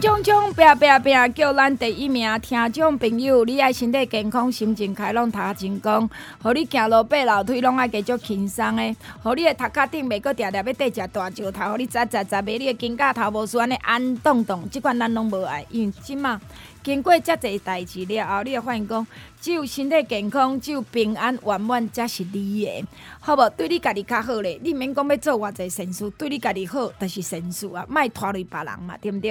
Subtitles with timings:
[0.00, 0.54] 冲冲！
[0.54, 1.34] 拼拼拼！
[1.34, 6.08] 叫咱第一名听众朋友，你爱身体健康，心情开朗，头前讲，
[6.42, 16.40] 互你行路爬楼梯拢爱继续轻松诶，互你诶头壳顶袂搁定定要缀只大石头，互你扎扎扎袂你诶肩胛头无输安尼安动动，即款咱拢无爱，因为即马
[16.82, 19.06] 经过遮济代志了后，你会发现讲，
[19.38, 22.82] 只有身体健康，只有平安圆满才是你诶，
[23.20, 23.50] 好无？
[23.50, 29.30] 对你家己较好咧，你免讲要做偌济善事，对你家己好，就是善事啊，莫拖累别人嘛，对毋对？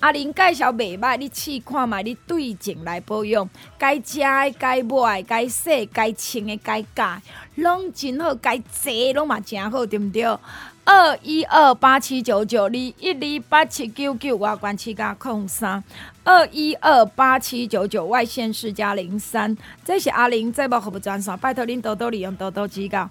[0.00, 7.22] 阿玲介绍袂歹，你试看觅，你对症来保养，该食的、该买的、该洗、该穿的、该改，
[7.54, 10.38] 拢真好，该坐拢嘛真好，对毋对？
[10.86, 15.82] 二一二八七九九二一二八七九九外关七加空三，
[16.24, 23.08] 二一二八七九九外线四加零三，这是阿玲节目服务专线，拜托恁多多利用，多多指教。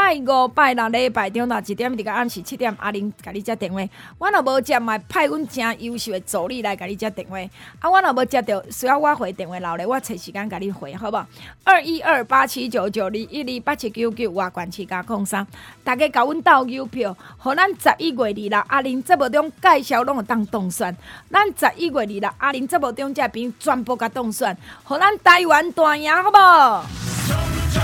[0.00, 3.78] 拜五拜六礼拜中昼一点伫个暗时七点，阿玲甲你接电话。
[4.16, 7.38] 我若无接，嘛派阮诚优秀的助理来甲你接电话。
[7.80, 11.26] 啊，我若无接到，需要我回电话留咧，我找时间甲你回，好无？
[11.64, 15.46] 二一二八七九九二一二八七九九外关七加空三，
[15.84, 20.96] 大家甲阮斗邮票，互咱十一月二六阿玲节目中介绍拢有当当选。
[21.30, 27.19] 咱十一月二六阿玲节目中这边全部甲当选，互咱台湾大赢，好无？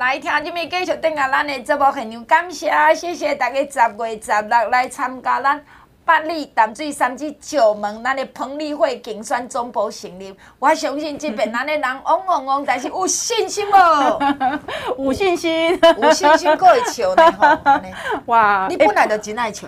[0.00, 5.64] 来听这边继续等下咱的节目现场，感谢谢谢大家十月十六来参加咱
[6.04, 10.36] 八里淡水三芝石门咱的彭丽慧竞选总部成立。
[10.58, 15.04] 我相信这边咱 的人嗡嗡嗡，但是有信心无？
[15.04, 17.80] 有信心，有信心，可以笑呢吼！
[18.26, 19.66] 哇，你本来就真爱笑。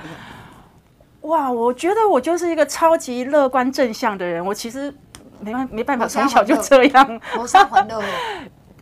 [1.22, 4.44] 哇，我觉得我就是一个超级乐观正向的人。
[4.44, 4.94] 我其实
[5.40, 7.20] 没办没办法，从小就这样。
[7.34, 8.02] 谋杀欢乐。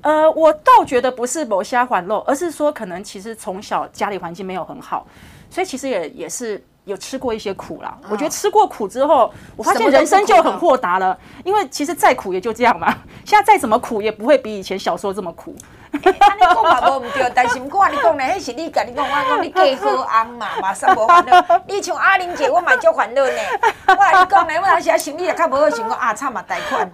[0.03, 5.07] 呃，我倒觉得不是某虾环肉，而是说可能其实从小家里环境没有很好，
[5.51, 7.99] 所以其实也也是有吃过一些苦啦。
[8.03, 12.95] 哦、我觉得吃过苦之后，我发现人生就很豁达了，因为其实再苦也就这样嘛。
[13.25, 15.57] 现在再怎么苦，也不会比以前小时候这么苦。
[15.97, 21.61] 啊，你讲嘛无毋对，但是毋过你讲咧，迄是你家己讲，我讲你嫁好翁嘛，马上无烦恼。
[21.67, 23.33] 你像阿玲姐，我嘛足烦恼呢。
[23.89, 26.91] 我甲你讲咧，我有时啊心理也较无好，想讲啊，惨嘛贷款，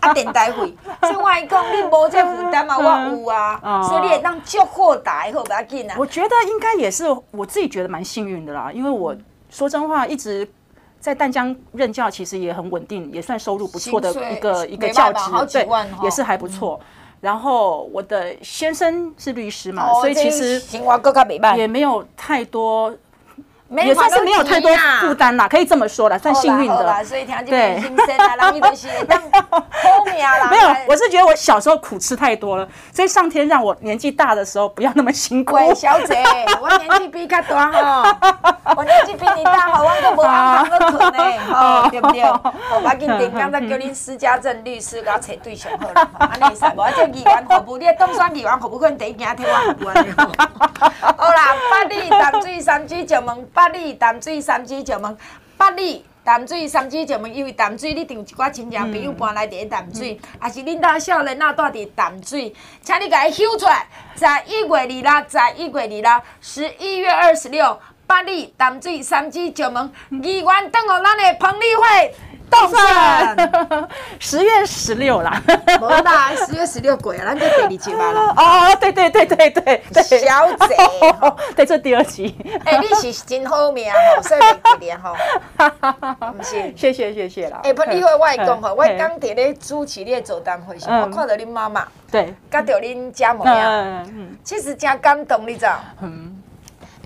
[0.00, 0.76] 啊电台费。
[1.00, 3.60] 所以我甲你讲，你无这负担嘛，我有啊。
[3.62, 5.94] 嗯、所以你会当足豁达，好不要紧啊。
[5.98, 9.14] 我觉得应该也是我自己觉得蛮幸运的啦，因为我
[9.50, 10.48] 说真话，一直
[11.00, 15.20] 在淡江任教，其实也很稳定，也算收入不错的一个一个教职，
[15.52, 15.68] 对，
[16.02, 16.80] 也是还不错。
[16.82, 16.86] 嗯
[17.20, 20.60] 然后我的先生是律师嘛，所以其实
[21.56, 22.94] 也没有太多。
[23.70, 24.70] 也算是没有太多
[25.00, 27.04] 负担啦，可以这么说啦，算幸运的。
[27.46, 27.82] 对，
[30.50, 35.56] 没有，我是觉得我小时候苦吃太多了，所以上天让我年纪大的时候不要那么辛苦。
[35.74, 36.24] 小姐，
[36.60, 38.18] 我年纪比较大哈，
[38.76, 41.18] 我年纪比你大，好，我都无安康的可呢，
[41.52, 42.22] 哦， 对不对？
[42.74, 46.72] 我赶紧点刚才叫恁私家证律师给我找对象好了，安尼啥？
[46.74, 49.88] 我这议员服务，你当选议员服务可能第一件替我服务。
[51.20, 53.44] 好啦，八里淡水三支石门。
[53.52, 55.18] 八里淡水三支石门，
[55.56, 63.84] 八里淡水三支石门，因为淡水你订一寡亲戚朋友搬来伫淡水，还是恁家少年仔住伫淡水，请你甲伊揪出来，
[64.14, 69.92] 在一月二六，在一月二六，十一月二十六，八里淡水三芝石门，
[70.22, 72.14] 议员等候咱的彭丽慧。
[72.50, 73.36] 动算
[74.18, 75.38] 十月十六啦，
[75.82, 78.34] 无啦，十月十六过啊，咱就第二集嘛啦。
[78.38, 80.74] 哦，对对对对对，小姐，
[81.54, 82.34] 对，这第二集。
[82.64, 85.14] 哎，你是真好命吼，说袂记得吼，
[86.32, 86.72] 不是？
[86.74, 87.60] 谢谢谢谢啦。
[87.64, 94.06] 哎，不，你会我讲吼，我刚伫咧主持你的座谈会时，我看到恁妈妈，对，甲到恁家母娘，
[94.42, 95.78] 其实真感动，你知道？
[96.00, 96.37] 嗯，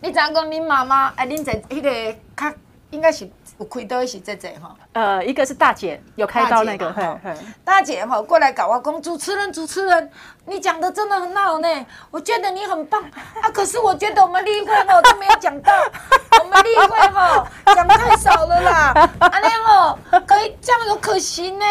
[0.02, 1.08] 你知影讲恁妈妈？
[1.16, 2.52] 哎，恁在迄个较
[2.90, 3.30] 应该是。
[3.58, 4.74] 有开刀是这这哈？
[4.92, 6.92] 呃，一个是大姐有开刀那个，
[7.62, 10.10] 大姐哈过来搞我讲主持人，主持人，
[10.44, 11.68] 你讲的真的很好呢，
[12.10, 13.00] 我觉得你很棒
[13.40, 13.48] 啊。
[13.52, 15.72] 可是我觉得我们例会哈都没有讲到，
[16.42, 19.10] 我们例会哈讲太少了啦。
[19.20, 21.64] 阿亮哦，可以这样有可行呢。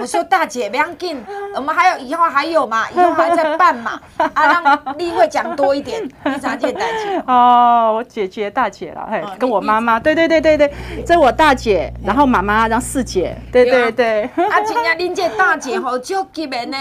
[0.00, 1.24] 我说大姐不要紧，
[1.56, 4.00] 我们还有以后还有嘛，以后还在办嘛。
[4.16, 4.30] 啊，
[4.62, 7.22] 让例会讲多一点，你啥姐大姐？
[7.26, 10.72] 哦，我姐姐大姐了，嘿，跟我妈妈，对对对对对，
[11.04, 14.22] 这我大姐，然后妈妈，然后四姐，对对对。
[14.50, 16.76] 啊，今天恁这大姐好足级的呢，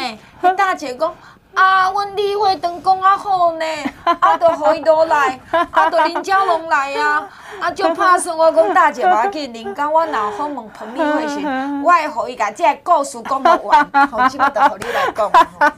[0.51, 1.13] 大姐讲
[1.53, 3.65] 啊，阮李会长讲啊好呢，
[4.19, 5.39] 啊，都可以都来，
[5.71, 7.29] 啊，都林佳龙来啊，
[7.61, 11.39] 啊，就拍算我讲大姐，要紧，林刚我脑后问彭丽慧时，
[11.85, 15.31] 我还可以把这故事讲不完，好，即个都互你来讲。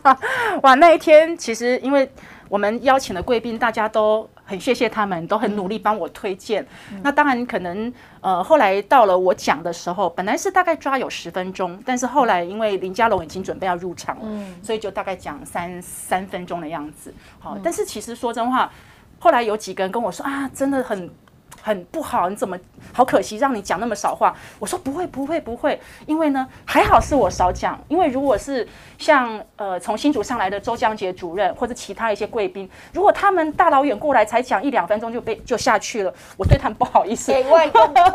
[0.63, 2.09] 哇，那一天其实因为
[2.47, 4.29] 我们邀请的贵宾，大家都。
[4.45, 6.65] 很谢谢他们，都很努力帮我推荐。
[6.92, 17.13] 嗯、那当然可能，呃，后来到了我讲的时候，本来是大概抓有十分钟，但是后来因为林家龙已经准备要入场了，嗯、所以就大概讲三三分钟的样子。
[17.39, 18.71] 好，嗯、但是其实说真话，
[19.19, 21.09] 后来有几个人跟我说啊，真的很。
[21.61, 22.57] 很不好，你怎么
[22.93, 24.33] 好可惜，让你讲那么少话。
[24.59, 28.67] 我说不会不会不会，因为呢还好是我少讲，因为如果是
[28.97, 37.31] 像呃从新竹上来的周江杰主任或者其他一些贵宾，如果他们大老远过来才讲一两分钟就被就下去了，我对他们不好意思。
[37.31, 37.57] 欸、 我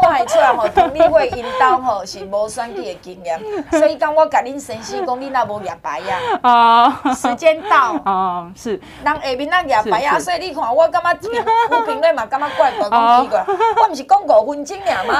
[0.02, 3.40] 我还出来吼，彭例会引导吼是无选举的经验，
[3.70, 6.16] 所以讲我甲恁先生讲，恁那无牙白呀。
[6.42, 7.94] 哦，时间到。
[8.04, 8.80] 哦，是。
[9.04, 11.28] 人下面那牙白呀，所以你看我感觉
[11.70, 13.44] 我评论嘛，感觉怪怪讲奇怪。
[13.82, 15.14] 我不是讲五分钟了吗？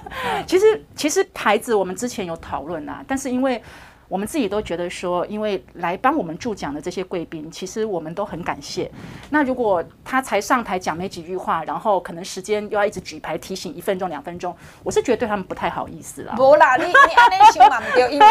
[0.46, 3.62] 其实其实牌子我们之前有讨论啊，但是因为
[4.08, 8.90] 我们自己都觉得说，因为来帮我们助讲的这些贵宾，其实我们都很感谢。
[9.28, 16.34] 那如果他才上台讲没几句话，然后可能时间又要一直举牌提醒一分钟两分钟，我是觉得对他们不太好意思啦。
[16.38, 18.26] 无啦，你你安尼想嘛唔对，因为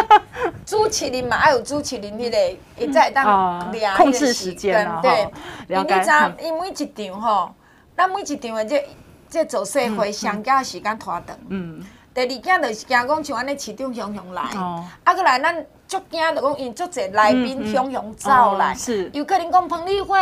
[0.66, 5.00] 主持人嘛，还有主持人迄个一再当控制时间啊。
[5.00, 5.30] 对，
[5.68, 7.54] 因为咱因为一场吼，
[7.96, 8.84] 咱每一场的这。
[9.30, 11.38] 这做社会上加时间拖长。
[11.50, 11.84] 嗯。
[12.14, 15.56] 第二件就是惊讲像安尼市场汹汹来，啊，过来咱
[15.88, 19.08] 足惊就讲因足侪来宾汹汹走来，是。
[19.14, 20.18] 有可能讲彭丽慧，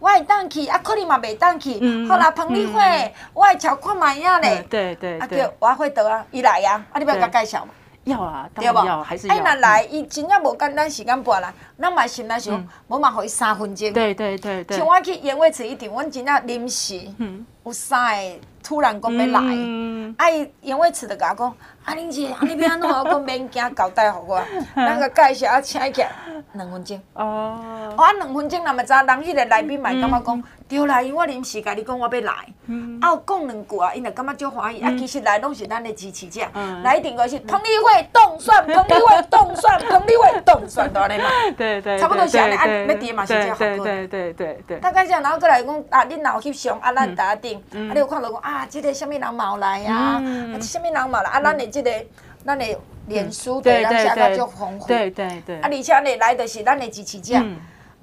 [0.00, 1.78] 我会当去，啊，可能嘛袂当去。
[2.08, 4.64] 好啦，彭丽慧，我会超看卖影咧。
[4.70, 5.18] 对对。
[5.18, 7.72] 啊，叫我会倒啊，伊来啊，啊，你不要甲介绍嘛。
[8.06, 8.78] 要啊，对不？
[9.02, 9.34] 还是要。
[9.34, 13.92] 哎，那来，伊真正无简单时间拨啦，咱嘛心内想，无嘛互伊三分钟。
[13.92, 14.76] 对对对对。
[14.76, 17.00] 像我去演艺池一场，阮真正临时，
[17.64, 19.40] 有三个突然讲要来，
[20.18, 21.56] 啊伊演艺池就甲我讲，
[21.86, 22.90] 啊恁姐，啊你要安怎？
[22.90, 24.42] 我讲免惊，交代互我，
[24.74, 26.10] 咱个介绍啊，请起来
[26.54, 27.00] 两分钟。
[27.14, 27.94] 哦。
[27.96, 30.42] 啊两分钟，那么早，人迄个来宾嘛感觉讲。
[30.68, 32.32] 对啦，因为我临时甲你讲我要来，
[33.00, 34.80] 啊，有讲两句啊，因就感觉足欢喜。
[34.82, 36.40] 啊，其实来拢是咱的支持者，
[36.82, 41.24] 来一定个是彭丽慧动算，彭丽慧动算，彭丽慧动算，对嘞嘛。
[41.56, 41.96] 对对。
[41.96, 43.56] 差不多是安尼，啊，要点嘛是这样。
[43.56, 44.80] 对对对对对。
[44.80, 49.94] 大概这样，然后过来讲啊，恁若有翕相，啊，咱打定，啊，你有看到讲啊，即个什物人冇来呀？
[49.94, 50.20] 啊，
[50.60, 51.30] 什物人冇来？
[51.30, 52.06] 啊，咱的这个，
[52.44, 52.64] 咱的
[53.06, 54.86] 脸书对咱写个足丰富。
[54.86, 55.60] 对对对。
[55.60, 57.40] 啊，而且呢，来就是咱的支持者，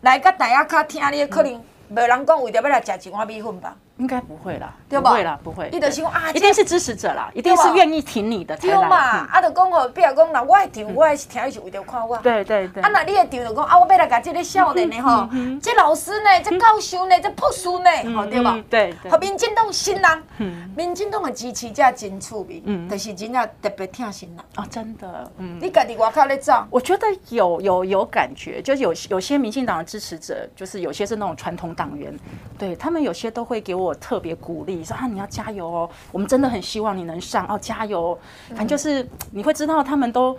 [0.01, 1.61] 来甲大家较听你可能。
[1.89, 3.75] 没人讲为着要来食一碗米粉吧？
[3.97, 5.11] 应该不会啦，对吧？
[5.11, 5.69] 不会啦，不会。
[5.71, 8.73] 伊就是讲啊，一定是支持者啦，一定是愿意挺你的才来。
[8.73, 8.97] 对嘛？
[8.97, 12.17] 啊，就讲哦，比如讲，那我的场，我也是听伊是为着看我。
[12.17, 12.81] 对对对。
[12.81, 15.29] 啊，那你的场就讲啊，我要来甲这个少年的吼，
[15.61, 18.59] 这老师呢，这教授呢，这博士呢，吼对吧？
[18.69, 19.11] 对对。
[19.11, 24.39] 和民进党新人，民进党的支持者真趣味，但是真正特别疼新人。
[24.55, 25.59] 哦，真的，嗯。
[25.61, 32.11] 你家己外口咧走，我觉得有有有感觉，就是有有些民进党的支持者，就是有些是那种传统党员，
[32.57, 34.65] 对他们有些都会给我特别鼓。
[34.65, 35.89] 励说啊，你要加油哦！
[36.11, 38.17] 我们真的很希望你能上哦，加油！
[38.49, 40.37] 反正就是你会知道，他们都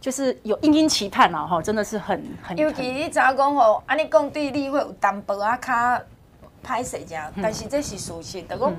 [0.00, 2.56] 就是有殷殷期盼啊，哈，真的是很很。
[2.56, 5.72] 尤其你怎讲吼，安尼讲对你会有淡薄啊，较
[6.64, 8.42] 歹势这样，但是这是事实。
[8.42, 8.72] 就讲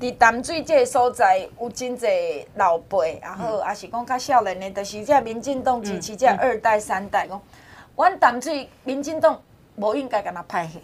[0.00, 7.38] 伫淡水这个所在有真侪老辈，然后也是讲较少年的，就是这民进党支持这二代三代讲，
[7.96, 9.38] 阮淡水民进党
[9.76, 10.80] 无应该跟他拍戏，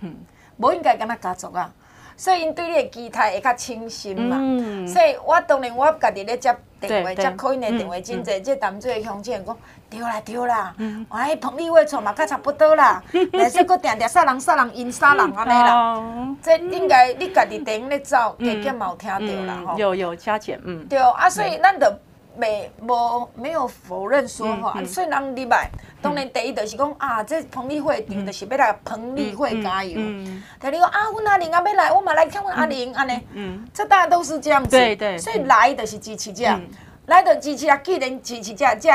[0.00, 0.16] 嗯，
[0.56, 1.72] 无应该跟他家族啊。
[2.16, 9.56] 所以因对你的期待会较清新嘛，嗯、所以我当然我家己咧接电话，接可因的电话真济，这淡水的乡亲讲
[9.90, 10.74] 对啦对啦，
[11.08, 13.02] 我迄彭例会错嘛，较差不多啦，
[13.32, 21.98] 但是佫定定杀人杀人因杀人安尼啦，嗯、这应该你家己电影咧走，加减嘛有听着啦吼、嗯，有有加减，嗯，对啊，所以咱着
[22.36, 25.70] 没无没有否认说哈，所以人入来，
[26.02, 30.00] 当然第一就是讲啊，这彭丽慧定就是要来彭丽慧加油。
[30.58, 33.20] 但你讲啊，阮阿玲啊要来，我嘛来看阮阿玲安尼。
[33.32, 34.70] 嗯，这大家都是这样子。
[34.70, 35.16] 对对。
[35.18, 36.44] 所以来就是支持者，
[37.06, 38.88] 来就支持啊，既然支持者这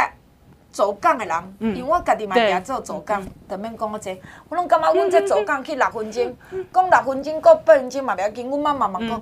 [0.71, 6.35] 走岗的人，因为我家己嘛也做做工，就免讲我这，我拢感觉阮这做工去六分钟，
[6.73, 9.21] 讲六分钟过八分钟嘛袂要紧，阮妈妈嘛讲。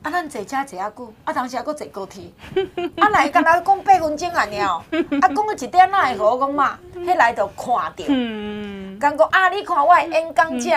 [0.00, 2.30] 啊，咱坐车坐啊久，啊，当时还佫坐高铁，
[2.98, 4.84] 啊，来干那讲八分钟啊，了，啊，
[5.20, 6.78] 讲到一点哪会好讲嘛？
[6.94, 8.04] 迄来就看到，
[8.98, 10.70] 讲讲啊，你看我的演讲者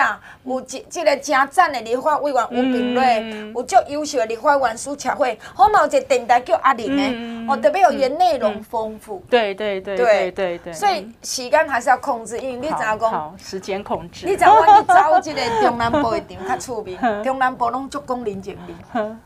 [0.44, 10.30] 有一即个诚赞的立法委员吴秉叡，有足优秀的立法委员苏巧慧，好嘛有一个电台叫阿玲的，哦，特别有伊内容丰富，对对对对。
[10.32, 19.02] 对对，所以时间还是要控制，因为你知影讲，时间控制，你知影我去找即个中南部的场较出名，中南部拢足讲人情味。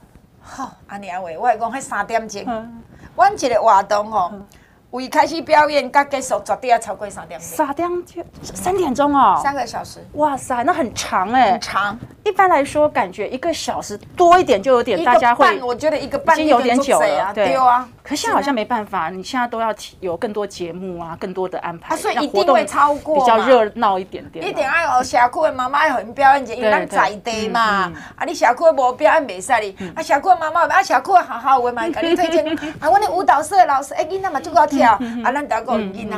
[0.40, 2.42] 好，安尼啊话，我来讲，迄三点钟，
[3.16, 4.32] 阮一个活动吼，
[4.90, 7.48] 为开始表演，到结束绝对要超过三点钟。
[7.48, 9.98] 三点钟，三点钟哦，三个小时。
[10.14, 11.98] 哇塞，那很长哎，很长。
[12.24, 15.60] 一般来说，感觉一个小时多一点就有点，大家会。
[15.62, 17.88] 我觉得一个半已经有点久了，对啊。
[18.06, 24.46] 可现在好像没办法，你现在都要有更多节目啊，更多的安排，所以一定会超过，比较热闹一点点。
[24.46, 27.92] 一定爱哦，社区的妈妈要表演者，因为咱在地嘛。
[28.14, 29.76] 啊，你社区无表演袂使哩。
[29.96, 32.46] 啊，社区的妈妈，啊，社区的学校话嘛，给你推荐。
[32.78, 34.92] 啊，阮的舞蹈社的老师，哎，囡仔嘛最好跳。
[34.92, 36.16] 啊，咱大个囡仔。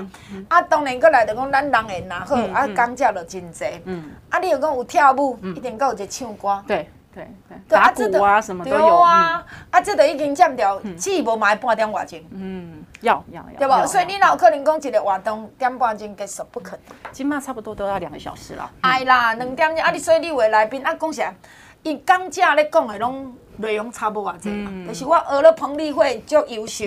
[0.48, 3.64] 啊，当然过来就讲咱人缘呐好，啊，讲者就真济。
[3.86, 4.10] 嗯。
[4.28, 6.62] 啊，你又讲有跳舞，一定够有一个唱歌。
[6.66, 6.86] 对。
[7.18, 12.20] 对对，打鼓啊什么都有啊，啊，这都已经占掉，起码买半点外钟。
[12.30, 13.84] 嗯，要要要，对吧？
[13.84, 16.44] 所以你哪有可能讲一个活动点半钟结束？
[16.52, 18.70] 不可能，起码差不多都要两个小时了。
[18.82, 19.90] 哎啦，两点钟啊！
[19.90, 21.34] 你所以你为来宾啊讲啥？
[21.82, 26.86] 伊讲遮咧讲的拢内容差不多偌济，就是我学了彭丽慧足优秀。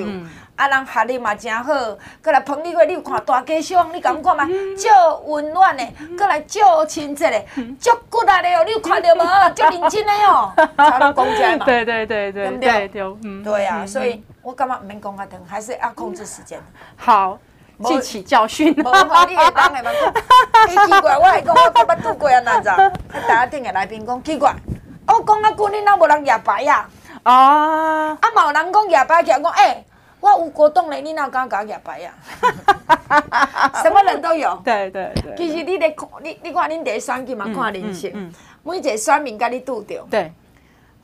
[0.55, 1.73] 啊，人学历嘛真好，
[2.23, 4.47] 过来彭丽慧，你有看大家乡，你敢看吗？
[4.77, 4.87] 足
[5.25, 5.83] 温暖的，
[6.17, 7.39] 过来足亲切的，
[7.79, 9.23] 足骨力的哦，你有看到无？
[9.55, 11.65] 足认真的哦，才能讲起来嘛。
[11.65, 16.59] 对对对对，对对，嗯，对啊，所以我感觉毋免讲啊，等还是要控制时间。
[16.95, 17.39] 好，
[17.83, 18.71] 记起教训。
[18.77, 19.89] 无法你会当的嘛？
[20.69, 22.77] 奇怪，我还讲我捌捌拄过啊，哪咋？
[23.27, 24.53] 大家听的来宾讲奇怪，
[25.07, 26.87] 我讲啊，过年哪无人夜排呀？
[27.23, 29.85] 啊，啊，冇人讲夜排，讲讲诶。
[30.19, 32.13] 我有果冻嘞，你哪敢搞夜排呀？
[33.81, 34.55] 什么人都有。
[34.63, 35.35] 对对对。
[35.35, 38.31] 其实你得看，你你看恁第一选举嘛，看人性。
[38.61, 40.05] 每一个选民甲你拄着。
[40.11, 40.31] 对。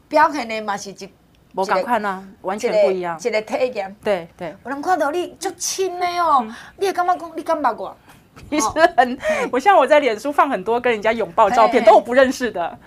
[0.08, 1.10] 表现的嘛是一，
[1.56, 3.20] 无共款啊，完全不一样。
[3.20, 3.96] 一个体验。
[4.04, 4.56] 对对。
[4.64, 6.46] 有人看到你足亲的哦，
[6.78, 7.98] 你会感觉讲你感捌我？
[8.52, 9.18] 其实很，
[9.52, 12.78] 我像我在脸书放很多跟人家拥抱照片，都我不认识的。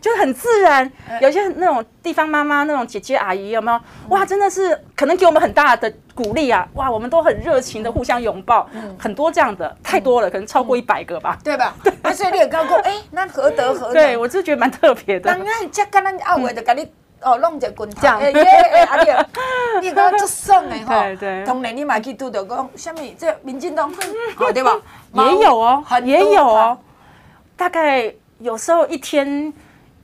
[0.00, 3.80] 就很自然，有些那种地方妈妈、那种姐姐阿姨有没有？
[4.08, 6.66] 哇，真的是可能给我们很大的鼓励啊！
[6.74, 8.68] 哇，我们都很热情的互相拥抱，
[8.98, 11.74] 很多这样的，太多了，可能超过一百个吧，对吧？
[11.82, 13.94] 对，所以你也刚过，哎， 那何德何能？
[13.94, 15.30] 对我就觉得蛮特别的。
[15.32, 19.10] 人家这跟咱阿伟的跟你哦弄一个棍子，哎耶哎阿弟，
[19.82, 21.02] 你刚刚做爽的哈？
[21.02, 21.44] 对对。
[21.44, 23.92] 当然你嘛去拄着讲，什么这民进党，
[24.52, 24.76] 对吧？
[25.12, 26.78] 也有哦，也有哦，
[27.56, 29.52] 大概有时候一天。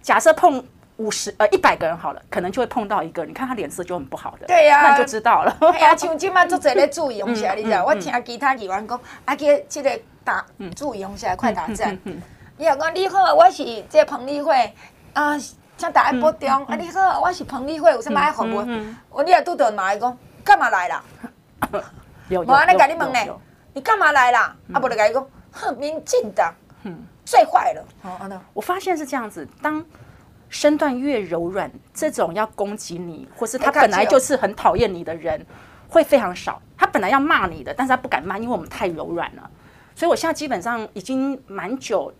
[0.04, 0.62] 假设碰
[0.98, 5.56] 五十呃一百个人好了，可能就会碰到一个，你看他脸色就很不好的，对呀，那就知道了。
[5.72, 7.82] 哎呀，像今麦做这咧注意用起来，你知道？
[7.82, 10.44] 我听其他议员讲，啊，这这个打
[10.76, 11.98] 注意用起来快打针。
[12.58, 14.72] 你讲你好，我是这彭丽慧
[15.14, 16.48] 啊，请大家保重。
[16.66, 18.62] 啊，你好，我是彭丽慧，有什么爱服务？
[19.08, 19.96] 我你也拄到嘛？
[19.96, 21.02] 讲干嘛来啦？
[22.28, 22.52] 有 有有。
[22.52, 23.18] 我来跟你问呢，
[23.72, 24.54] 你干嘛来啦？
[24.74, 26.52] 啊，不就甲伊讲，哼，民进党。
[27.24, 27.84] 最坏了。
[28.02, 28.18] 好，
[28.52, 29.84] 我发现是这样子，当
[30.48, 35.44] 身段越柔软，这种要攻击你，或是他本来就是很讨厌你的人，
[35.88, 36.60] 会非常少。
[36.76, 39.50] 他本来要骂你的，但是他不敢骂，因为我们太柔软了。
[39.96, 42.12] 所以我现在基本上已经蛮久，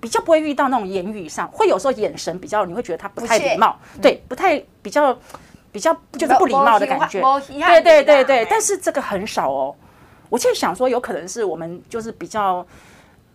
[0.00, 5.16] 比较不会遇到那种言语上，会有时候眼神比较，你会觉得他不太礼貌，对，不太比较
[5.72, 7.20] 比较就是不礼貌的感觉。
[7.48, 9.74] 对对对对，但是这个很少哦。
[10.28, 12.66] 我就想说，有可能是我们就是比较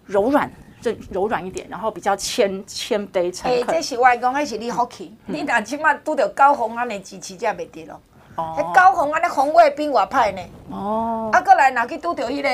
[0.05, 0.51] 柔软。
[0.81, 3.61] 就柔软一点，然后比较谦谦卑诚恳。
[3.61, 5.15] 哎，这是外公那是你福气？
[5.25, 7.99] 你若起码拄到高虹安尼支持才袂得咯。
[8.35, 8.71] 哦。
[8.73, 10.41] 高虹安尼红卫兵外派呢。
[10.71, 11.29] 哦。
[11.33, 12.49] 啊，过来若去拄到迄个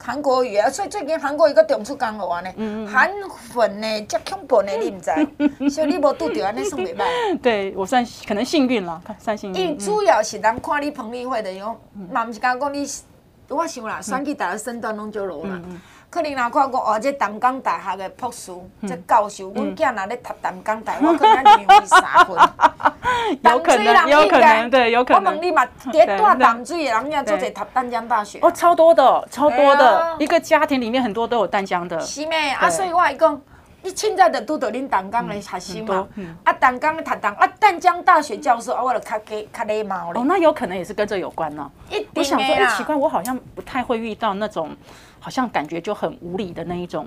[0.00, 2.48] 韩国语啊，所以最近韩国瑜搁重出江湖安尼。
[2.56, 2.88] 嗯嗯。
[2.88, 3.10] 韩
[3.52, 5.70] 粉呢，这恐怖呢， 你唔知？
[5.70, 7.04] 所以你无拄到安尼算袂歹。
[7.40, 9.60] 对我算可能幸运了，算幸运。
[9.60, 11.76] 因主要是人看你彭丽慧的，用
[12.10, 12.84] 嘛毋是讲讲你，
[13.48, 15.62] 我想啦，选举大家身段拢就柔软。
[16.10, 18.50] 可能若看讲哦，这淡江大学的博士，
[18.86, 22.36] 这教授，阮囝若咧读淡江大学，我可能要让伊三分。
[23.42, 25.24] 有可能，有可能，对，有可能。
[25.24, 28.38] 我问你嘛，在大淡水的人，也做者读淡江大学。
[28.40, 32.00] 哦，超多的，超多的，一个家庭里面很多都有淡江的。
[32.00, 32.50] 是咩？
[32.52, 33.38] 啊，所以我来讲，
[33.82, 36.08] 你现在就拄到恁淡江的学生嘛。
[36.44, 40.22] 啊，淡江的读淡，啊，淡江大学教授，啊，我就较给较礼貌咧。
[40.22, 41.70] 哦，那有可能也是跟这有关呢。
[41.90, 44.74] 一定我想说，哎，奇怪，我好像不太会遇到那种。
[45.20, 47.06] 好像感觉就很无理的那一种，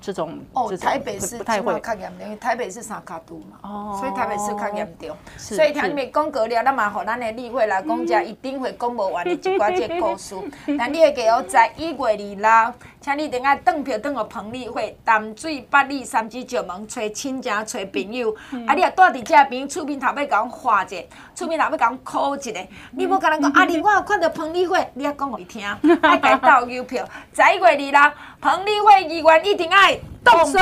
[0.00, 5.16] 这种哦，台北市不太会较严重，因为台北市三卡都嘛，哦，所以台北市较严重。
[5.36, 10.34] 所以听你们讲过了，那嘛互咱的例会来讲，这一定会讲不完的一寡这故事。
[10.76, 18.32] 但你会给我在一月二六，请你等下登票登个彭丽慧，淡水八里三芝石门，找亲戚找朋友，
[18.64, 20.96] 啊，你也带伫这边厝边头尾甲阮画者，
[21.34, 22.52] 厝边头尾甲阮考一下。
[22.92, 25.66] 你无甲人讲，阿玲，我有看到彭丽慧，你啊讲互伊听，
[26.00, 27.04] 爱甲伊投邮票，
[27.34, 30.60] 十一月二六，彭丽慧议员一定爱当选。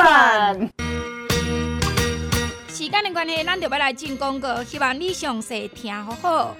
[2.67, 6.55] 时间的关系，咱就要来进广告，希望你详细听好好。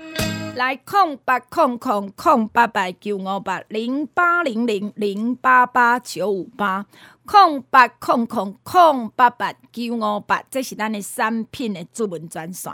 [0.55, 6.85] 来空八空空空八八九五八零八零零零八八九五八
[7.25, 12.71] 空八空空空八八九五八，这是咱的产品的主文专线。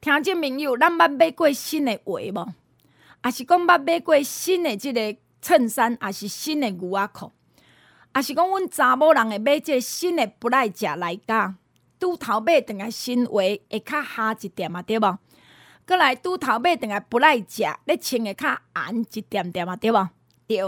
[0.00, 2.00] 听众朋友，咱捌买过新的鞋
[2.32, 2.52] 无？
[3.22, 7.32] 还是讲捌买过新的这个衬衫，还是新的牛仔裤？
[8.12, 11.54] 还是讲阮查某人会买这个新的不耐食来家？
[11.98, 15.18] 拄头买等下新鞋会较下一点啊，对无？
[15.86, 20.08] 过来拄头买等下不赖食，咧穿个较红一点点啊，对无？
[20.48, 20.58] 对，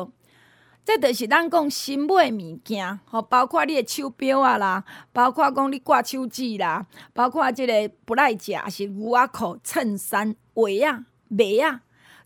[0.84, 11.82] 这就是咱讲新买物件，吼，包括你的手表啊啦，包括讲你挂手指啦，包括这个不赖食，是牛仔裤、衬衫、鞋啊、袜啊，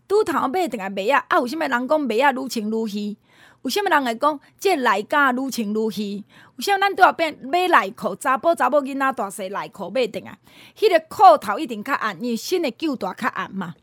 [0.07, 3.17] 拄头买等下袜啊，啊，有啥物人讲袜啊愈穿愈稀？
[3.63, 6.23] 有啥物人会讲这内家愈穿愈稀？
[6.57, 10.37] 有啥咱都要变买内裤，查甫查某囡仔大细内裤买定啊？
[10.77, 13.73] 迄个裤头一定较红，因为新的旧大较红嘛。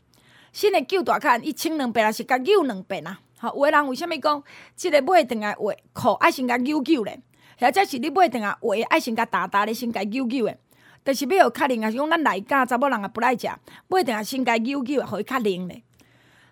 [0.53, 3.19] 新的旧大较红，伊穿两遍也是甲扭两遍啊。
[3.39, 4.43] 吼，有个人为啥物讲
[4.75, 7.19] 即个买定啊鞋裤爱先甲扭扭咧？
[7.59, 10.59] 或者是你买定啊鞋爱先甲打打咧，先甲扭扭诶。
[11.03, 13.47] 着是要有较灵啊，是讲咱内家查某人也不爱食，
[13.87, 15.81] 买定啊先甲扭扭，互伊较灵咧。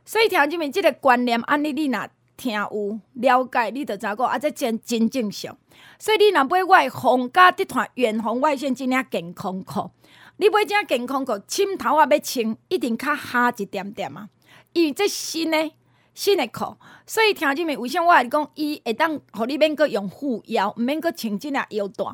[0.03, 2.09] 所以听即面即个观念，安尼你若。
[2.39, 5.57] 听有了解，你着知个啊，这真真正常。
[5.99, 9.91] 所以你若买我诶皇家集团远红外线真领健康裤，
[10.37, 14.29] 你买这健康裤，枕头啊要穿一定较下一点点啊。
[14.71, 15.73] 因为这新诶
[16.13, 22.05] 新诶裤，所以听这面为啥我讲，伊会当，互你免搁用护腰，毋免搁穿真领腰带，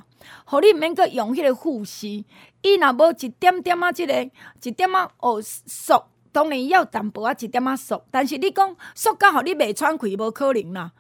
[0.46, 2.25] 互你毋免搁用迄个护膝。
[2.64, 4.14] 伊若无一点点啊，即个
[4.64, 6.07] 一点仔哦缩。
[6.36, 10.92] 当然要淡薄仔一点仔缩，但是你讲缩到互你袂喘气，无可能啦，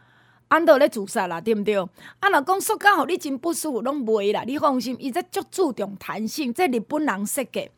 [0.47, 1.75] 安都咧自杀啦，对毋对？
[2.21, 4.43] 啊，若讲缩到互你真不舒服，拢袂啦。
[4.47, 7.69] 你放心，伊这足注重弹性，这日本人设计，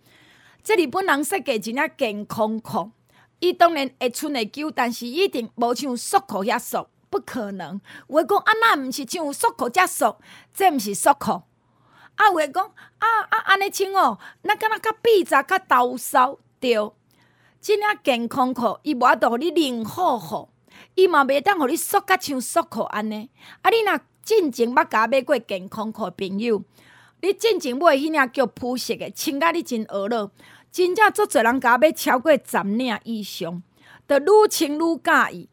[0.64, 2.92] 这日本人设计真正健康裤。
[3.40, 7.82] 伊当然会穿会久，但是一定无像束裤遐缩，不可能。
[8.08, 10.20] 有诶讲啊，那毋是像束裤遮缩，
[10.54, 11.32] 这毋是束裤。
[11.32, 12.64] 啊，有诶讲
[13.00, 16.76] 啊啊，安尼穿哦，那敢若较闭窄较抖骚，对。
[17.68, 20.48] 即领健康裤，伊无法度互你零好好，
[20.96, 23.30] 伊嘛袂当互你缩甲像束裤安尼。
[23.62, 26.64] 啊，你若进前捌甲买过健康裤朋友，
[27.20, 30.32] 你进前买迄领叫朴实的，穿甲你真婀娜，
[30.72, 33.62] 真正足侪人甲买超过十领以上，
[34.08, 35.50] 着愈穿愈喜意。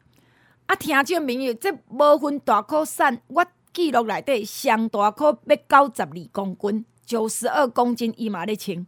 [0.67, 8.87] 啊，听众朋友，这无分大裤瘦，我记录内底上大裤要九十二公斤，九十二公斤伊嘛咧穿。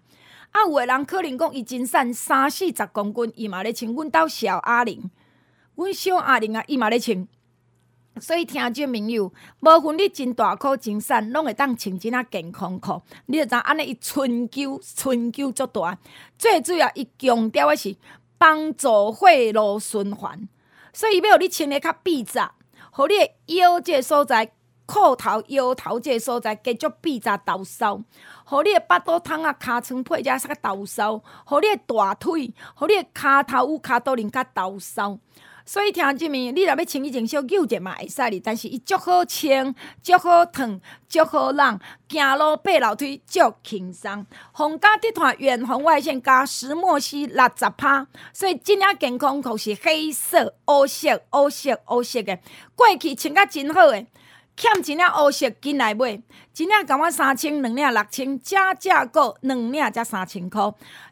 [0.52, 3.92] 啊，有诶人可能讲伊真瘦，三四十公斤，伊嘛咧穿。
[3.94, 5.10] 阮兜小阿玲，
[5.76, 7.28] 阮小阿玲啊，伊嘛咧穿。
[8.20, 13.02] 所以听众朋友，无分你真大箍真瘦，拢会当穿真啊健康裤。
[13.28, 16.00] 你着知安尼伊春秋春秋足大，
[16.40, 17.96] 最主要伊强调诶是
[18.40, 20.50] 帮助血路循环。
[20.92, 22.50] 所以要互你穿诶较闭窄，
[22.92, 24.52] 互你诶腰这个所在。
[24.88, 28.02] 裤头、腰头这个所在继续闭扎抖骚，
[28.46, 35.20] 互你的巴肚汤啊、尻川配只啥个抖骚，互你的大腿、互你的骹头有骹肚轮较抖骚。
[35.66, 44.26] 所以听这面，你若要穿以前小旧者嘛会使哩，但是伊足好穿、足好烫、足好晾，行路爬楼梯足轻松。
[44.54, 52.40] 皇家集团远红外线加石墨烯六十帕，所以真领健康裤是黑色、黑色、黑色、黑色的，
[52.74, 54.08] 过去穿甲真好诶。
[54.58, 56.20] 欠一领乌色进来买，
[56.60, 60.64] 一领共我三千，两领六千，加价购两领才三千块，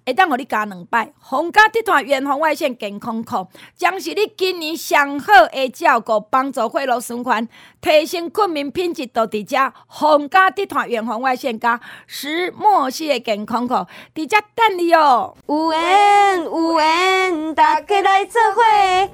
[0.03, 1.13] 会当互你加两摆。
[1.19, 7.47] 皇家集团远红外线健康裤，将是你今年上好的照顾，帮助血液循环，
[7.79, 9.71] 提升困眠品质，都伫遮。
[9.85, 13.75] 皇家集团远红外线加石墨烯的健康裤，
[14.15, 15.35] 伫遮等你哦。
[15.47, 18.61] 有缘有缘，大家来做伙。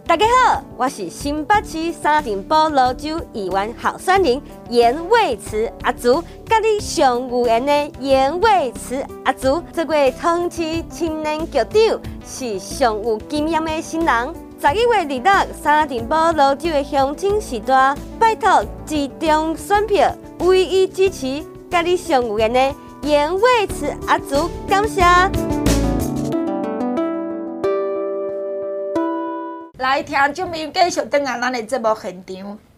[0.07, 4.21] 大家好，我是新北市沙丁堡芦洲亿万好酸。
[4.69, 14.33] 颜伟慈阿祖，甲你上有缘的颜伟慈阿祖，这位同期青年局长是上有经验的新人。
[14.61, 25.01] 十一月二日，沙丁堡芦洲的乡亲时代，拜托集中选票，唯一支持甲你上有缘的颜伟慈阿祖，感谢。
[29.79, 32.70] 来听，就没有继续登来咱的节目现场。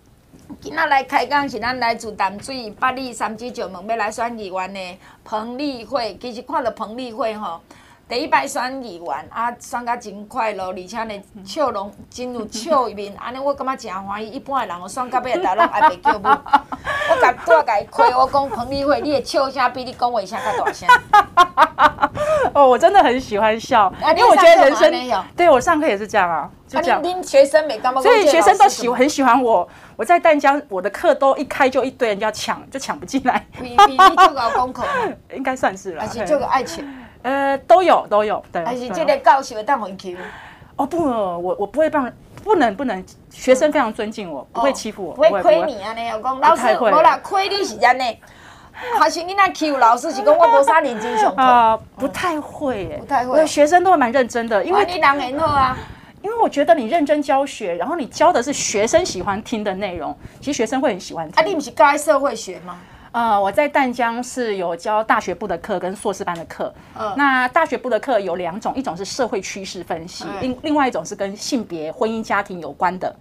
[0.59, 6.17] 今仔来开讲是咱来自淡水八里三芝石门要来选议员的彭丽慧。
[6.21, 7.61] 其实看到彭丽慧吼，
[8.13, 14.29] 第一摆选议员啊，选甲真快乐，而且呢笑容真有笑面，安尼我感觉真欢喜。
[14.29, 16.29] 一般的人哦，选到尾大拢爱袂叫母。
[17.09, 20.87] 我甲我甲伊开，我讲彭丽慧，你的笑声比你讲话声较大声。
[22.53, 27.01] 哦，我真的很喜欢笑，啊、因为我觉得人生，对我上课也是这样啊，就这样。
[27.23, 27.99] 学生没干嘛？
[27.99, 29.67] 所以学生都喜很喜欢我。
[29.95, 33.43] 我在淡江，我的课都一开就一堆人要抢，就抢不进来。
[33.59, 34.83] 比比你做个功课
[35.33, 36.03] 应该算是了。
[36.03, 36.87] 而且做个爱情？
[37.23, 38.43] 呃，都有都有。
[38.51, 38.63] 对。
[38.63, 40.15] 还是这个教授会当回去？
[40.75, 42.11] 哦不，我我不会帮，
[42.43, 45.93] 不能不能，学生非常尊敬我，嗯、不会欺负我，不会亏你啊！
[45.93, 48.05] 你有讲老师，无啦，亏你是真的。
[48.99, 51.41] 还是你那欺负老师是讲我无啥认真上课？
[51.41, 53.45] 啊，不太会耶，不太会。
[53.45, 55.77] 学生都蛮认真的，因为你人很好啊。
[56.23, 61.43] 因为我觉得你认真教学，然后你教的是学生喜欢听的内容，其实学生会很喜欢听。
[61.43, 62.79] 啊，你不是教社会学吗？
[63.13, 66.73] 呃，我在淡江是有教大学部的课跟硕士班的课。
[66.99, 73.15] 嗯，那大学部的课有两种，一种是社会趋势分析，另另外一种是跟性别、婚姻、家庭有关的。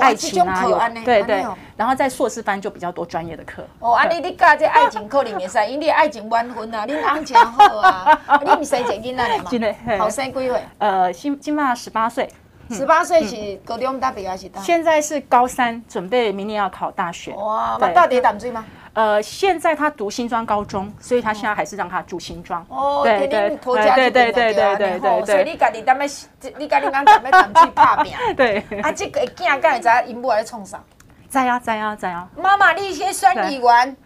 [0.00, 1.44] 爱情啊，有对对，
[1.76, 3.62] 然后在硕士班就比较多专业的课。
[3.80, 9.50] 哦，啊，你你教这爱情课里面噻，因为你爱情满分啊，你行情好啊， 你唔生一个囡仔嘛？
[9.50, 10.62] 真的，好生几岁？
[10.78, 12.26] 呃，今今嘛十八岁，
[12.70, 14.62] 十八岁是高中大学还是大？
[14.62, 17.32] 现在是高三，准备明年要考大学。
[17.32, 18.64] 哇，那到底淡水吗？
[18.94, 22.64] 呃，现在他读新庄高中，所以他现在还是让他住新庄。
[22.68, 28.14] 哦，对对对对对对对对，所以你家己踮咧，你家己讲踮咧淡水打拼。
[28.36, 28.58] 对。
[28.82, 30.82] 啊，这个囝敢会知因母在创啥？
[31.28, 32.28] 在啊，在啊，在啊。
[32.36, 33.96] 妈妈，你先选议员。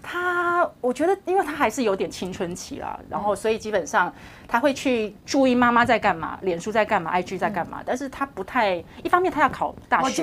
[0.00, 4.10] 他，我觉得，因为他还是有点青春期啦，然后所以基本上
[4.48, 10.22] 他会去注意妈妈在干嘛，脸书在干嘛，IG 在干嘛，但是他不太，一方面他要考大学，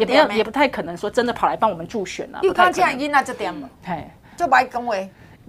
[0.00, 2.40] 也不要，也不太可能说真的跑来帮我们助选了。
[2.42, 4.96] 又看这样，那这点，嘿，就不爱讲话，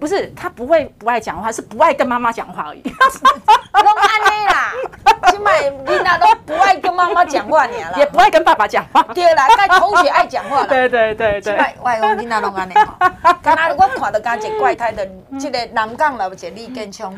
[0.04, 2.82] 不是他不会不爱讲话，是不爱跟妈妈讲话而已。
[2.82, 4.72] 拢安尼啦，
[5.32, 9.02] 起码囡仔都不爱跟妈妈讲话，尔啦，也不爱跟爸爸讲话。
[9.14, 10.66] 对啦，跟同学爱讲话啦。
[10.66, 11.56] 对对对对。
[11.82, 12.94] 外公囡仔拢安尼吼。
[13.42, 15.08] 刚才我看到刚一个怪胎的，
[15.40, 17.10] 这个南港老一个李建昌。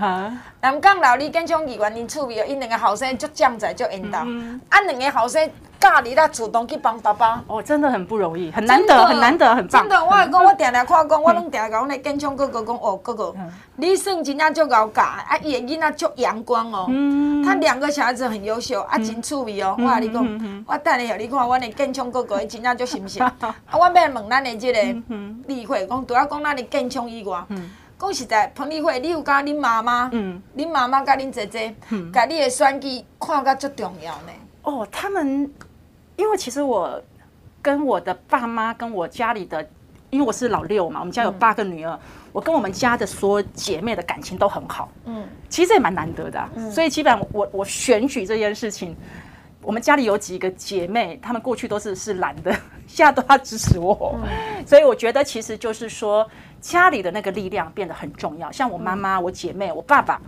[0.61, 4.19] 南港老李建昌议员因厝边，因两个后生足将才足缘投。
[4.69, 7.43] 啊，两个后生家里啦主动去帮爸爸。
[7.47, 9.83] 哦，真的很不容易，很难得，很难得，很棒。
[9.83, 13.35] 真的，我讲我定定看讲，我拢定定讲那建昌哥哥讲哦，哥哥，
[13.77, 16.87] 你算真正足高教，啊，伊的囡仔足阳光哦。
[17.45, 19.77] 他两个小孩子很优秀，啊，真趣味哦。
[19.79, 23.23] 我甲你讲，我等下让你看，阮的建昌哥哥伊真正足心性。
[23.41, 24.83] 啊，我要问咱的即个
[25.47, 27.45] 例会，讲除了讲咱的建昌以外，
[27.99, 30.11] 讲实在，彭丽慧，你有甲恁妈妈，
[30.57, 31.75] 恁妈妈甲恁姐姐，
[32.13, 34.33] 甲你的选举看甲足重要呢？
[34.63, 35.49] 哦，他们，
[36.17, 37.03] 因为其实我
[37.63, 39.67] 跟我的爸妈，跟我家里的，
[40.11, 41.99] 因为我是老六嘛，我们家有八个女儿。
[42.33, 48.95] 我跟我们家的所有姐妹的感情都很好，嗯，其实也蛮难得的，嗯，所以基本上我我选举这件事情，
[49.63, 52.55] 我们家里有几个姐妹，她们过去都是是蓝的，
[52.87, 54.21] 现在都要支持我，
[54.67, 56.29] 所以我觉得其实就是说
[56.61, 60.21] 家里的那个力量变得很重要，像我妈妈、我姐妹、我爸爸，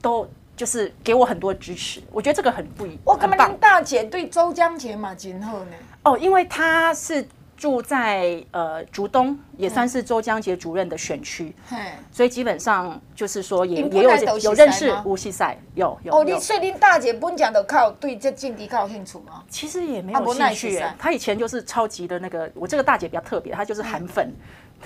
[0.00, 0.24] 都
[0.60, 2.98] 就是给我很多支持，我觉得这个很不一样。
[3.02, 5.72] 我干嘛跟大姐对周江杰嘛今后呢？
[6.02, 7.26] 哦，因为她是。
[7.56, 11.78] 住在呃竹东，也算是周江杰主任的选区，嗯、
[12.10, 16.10] 所以基本上就是说也也有有认识吴锡赛，有有。
[16.10, 19.44] 哦，你确定大姐本讲的靠对这政治靠兴趣吗？
[19.50, 24.34] 其实也没有兴趣、欸，她以前就是超级的那个，我这个大姐比较特别，她就是韩粉，嗯、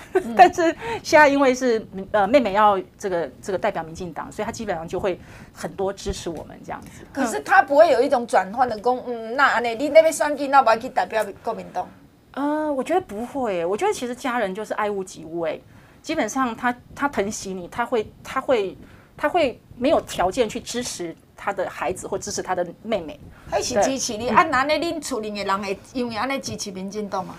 [0.35, 0.63] 但是
[1.03, 5.19] 现在因为是呃妹妹要这个这个代表民进党，所以她基本上就会
[5.53, 7.05] 很多支持我们这样子。
[7.13, 11.87] 可是她不会有一种转换的功，嗯，那安内你那边选举，那我要去代表国民党。
[12.31, 15.59] 呃，我觉得不会，我觉得其实家人就是爱屋及乌，哎，
[16.01, 18.77] 基本上他他疼惜你，他会他会
[19.15, 23.17] 他会没有条件去支持他的孩子或支持他的妹妹，
[23.49, 24.27] 还是支持你？
[24.27, 24.73] 按哪呢？
[24.73, 27.35] 恁厝里的人会因为安尼支持民进党吗？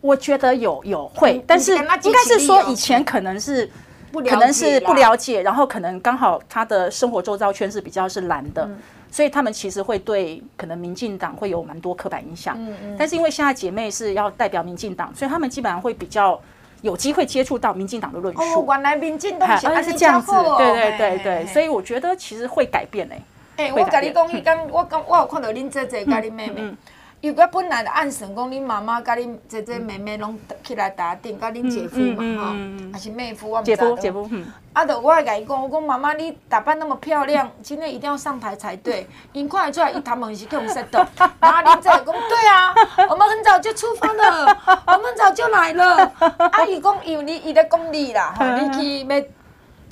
[0.00, 3.70] 我觉得有有会，但是应该是说以前可能是。
[4.12, 8.68] 可能是不了解，然后可能刚好他的生活周遭圈是比较是蓝的，
[9.08, 12.56] 所以他们其实会对可能民进党会有蛮多刻板印象。
[12.58, 16.36] 嗯嗯但是因为现在姐妹是要代表民进党，所以他们基本上会比较
[16.82, 18.42] 有机会接触到民进党的论述。
[18.42, 23.22] 哦，原来民进党是这样子，对对对对，所以我觉得其实会改变诶。
[23.58, 26.74] 哎，我跟你讲，一刚我刚我有看到恁姐姐跟恁妹妹。
[27.22, 32.54] 如果本来的按算讲，恁妈妈甲恁姐姐妹妹拢起来打顶，甲恁姐夫嘛吼，
[32.94, 33.94] 还是妹夫，我毋知道。
[33.96, 34.46] 姐夫，姐夫，嗯。
[34.72, 39.06] 啊，着我会甲伊讲，我讲妈妈，你打扮那么漂亮，今天一定要上台才对。
[39.32, 41.08] 因看得出来，伊他们是去我们的。
[41.40, 42.74] 然后恁姐讲，对啊，
[43.10, 44.46] 我们很早就出发了，
[44.88, 46.10] 我们早就来了。
[46.18, 49.22] 啊，伊讲，因为你伊在讲你啦，吼，你去要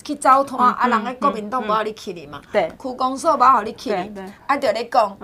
[0.08, 4.12] 去走摊，啊，人个国民党无互你去哩嘛，对，区公所无互你去哩，
[4.46, 5.16] 啊，着咧讲。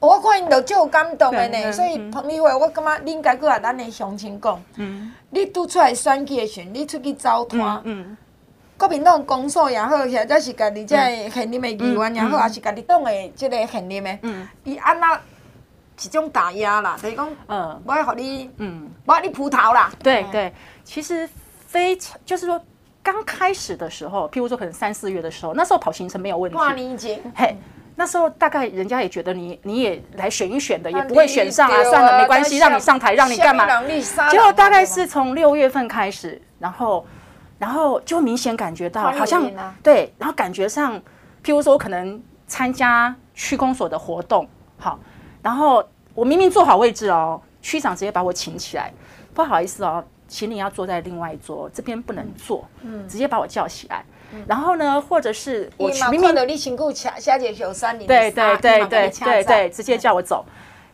[0.00, 4.60] 我看因着足有感动的呢，所以彭丽慧，我感觉恁该搁来咱的乡亲讲，
[5.30, 8.16] 你拄出来选举的时阵，你出去走摊，
[8.76, 14.18] 国民党公所也好，或者是家己即个现任的议员也好，还是家己党的即个现任的，
[14.64, 15.14] 伊安那
[16.02, 19.92] 一种打压啦，就是讲，嗯，我要互你，嗯，我要你葡萄啦。
[20.02, 21.28] 对对，其实
[21.68, 22.60] 非常就是说，
[23.02, 26.56] 刚开始的时候，譬如说可能三四月的时候，那时候跑行程没有问题。
[26.56, 27.56] 哇，你已经，嘿。
[27.94, 33.66] 那时候大概人家也觉得你你也来选一选的，也不会选上啊，算了，没关系，让你上台，让你干嘛？
[34.30, 37.04] 结果大概是从六月份开始，然后
[37.58, 39.48] 然后就明显感觉到好像
[39.82, 40.98] 对，然后感觉上，
[41.44, 44.98] 譬如说我可能参加区公所的活动，好，
[45.42, 48.90] 然后我明明坐好位置哦，区长直接把我请起来，
[49.34, 54.02] 不好意思哦，请你要坐在另外一桌，这边不能坐，嗯，直接把我叫起来。
[54.46, 56.46] 然后呢，或者是我明明的，
[58.06, 60.42] 对对对对对对，直接叫我走。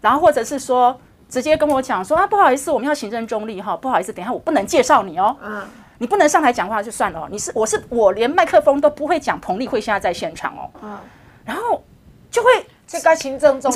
[0.01, 5.64] 然后或者是说，直接跟我讲说啊，不好意思，我们要行政中立哈，不好意思，等一下我不能介绍你哦，嗯，
[5.98, 10.98] 你不能上台讲话就算了，你是我是我连麦克风都不会讲，彭丽慧现在在现场哦，嗯，
[11.44, 11.81] 然后
[12.29, 12.51] 就会
[12.88, 13.74] 这个行政中立，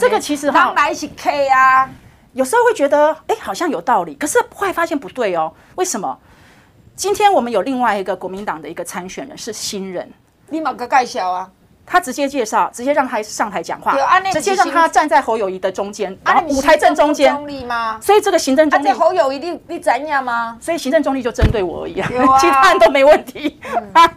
[0.00, 1.90] 这个其实哈，来一起 K 啊，
[2.32, 6.18] 有时候会觉得哎，好像有道理，可是后来发现不对哦，为什么？
[6.94, 10.10] 今天我们有另外一个国民党的一个参选人是新人，
[10.48, 11.50] 你马个介绍啊？
[11.86, 13.96] 他直接介绍，直接让他上台讲话，
[14.32, 17.34] 直接让他站在侯友谊的中间，然后舞台正中间。
[18.00, 20.56] 所以这个行政中立，侯友谊你你怎样吗？
[20.60, 23.58] 所以行政中立就针对我而已啊，其他人都没问题。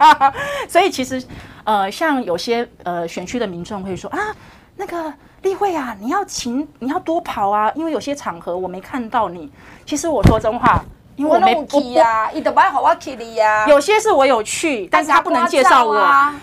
[0.70, 1.24] 所以其实
[1.64, 4.20] 呃，像有些呃选区的民众会说啊，
[4.76, 5.12] 那个
[5.44, 9.52] 丽慧啊，你要勤，你要多跑啊，因为有些场合我没看到你。
[9.86, 10.84] 其实我说真话。
[11.16, 13.68] 因为我没去呀，伊都不爱和我去的呀。
[13.68, 15.94] 有些是我有去，但是他不能介绍我。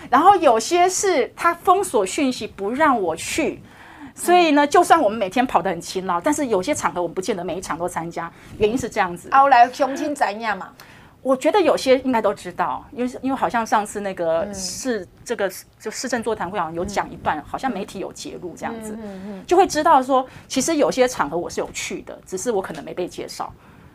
[0.09, 3.61] 然后有些是他封锁讯息不让我去，
[4.15, 8.31] 所以呢，就算我们每天跑得很勤劳，但是有些场合我们不见得每一场都参加。
[8.59, 9.27] 原因是这样子。
[9.33, 10.69] 后来相亲怎样嘛？
[11.21, 18.97] 我觉得有些应该都知道，因为因为好像上次那个市这个就市政座谈会好像有讲一半，好像媒体有揭露这样子，
[19.45, 23.53] 就会知道说，其实有些场合我是有去的，只是我可能没被介绍。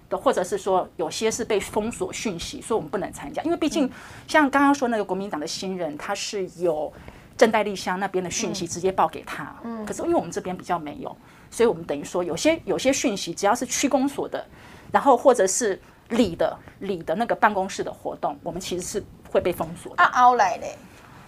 [0.08, 3.42] 的，或者是说有些是被封锁讯息，所以我们不能参加。
[3.42, 3.90] 因为毕竟
[4.28, 6.92] 像刚刚说那个国民党的新人，他是有
[7.36, 9.52] 正代丽香那边的讯息直接报给他。
[9.64, 11.16] 嗯，可是因为我们这边比较没有，
[11.50, 14.46] 所以我们等于说有些有些讯息，只要是区公所的，
[14.92, 20.02] 然后或者是里的里的那个办公室的活动，我们其实是会被封锁的。
[20.02, 20.76] 啊，后来嘞，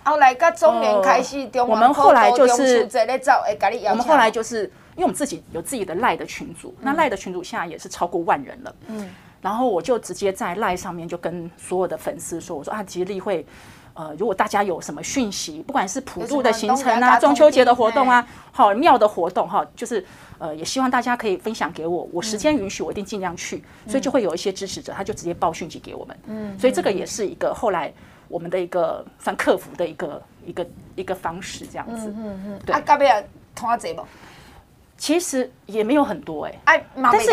[0.05, 2.89] 后来跟中年开始，我们后来就是
[3.91, 4.71] 我们后来就是。
[4.99, 8.75] 因为我们自己有自己的赖的群组，那赖的群组现在也是超过万人了。
[8.89, 9.09] 嗯，
[9.41, 13.47] 然后我就直接在赖上面就跟所有的粉丝说：“我说啊，其实丽慧，
[13.99, 20.07] 呃，如果大家有什么讯息，不管是普渡的行程啊、中秋节的活动啊、好庙的活动哈，就是
[20.39, 23.61] 呃，也希望大家可以分享给我，我时间允许，我一定尽量去。
[23.89, 26.17] 所以就会有一些支持者，他就直接报讯息给我们。
[26.29, 27.93] 嗯，所以这个也是一个后来
[28.29, 32.07] 我们的一个算客服的一个一个一个方式，这样子。
[32.17, 32.73] 嗯嗯，对。
[32.73, 33.05] 啊，隔壁
[33.53, 34.05] 拖这不？
[34.97, 37.31] 其实也没有很多哎、欸，但是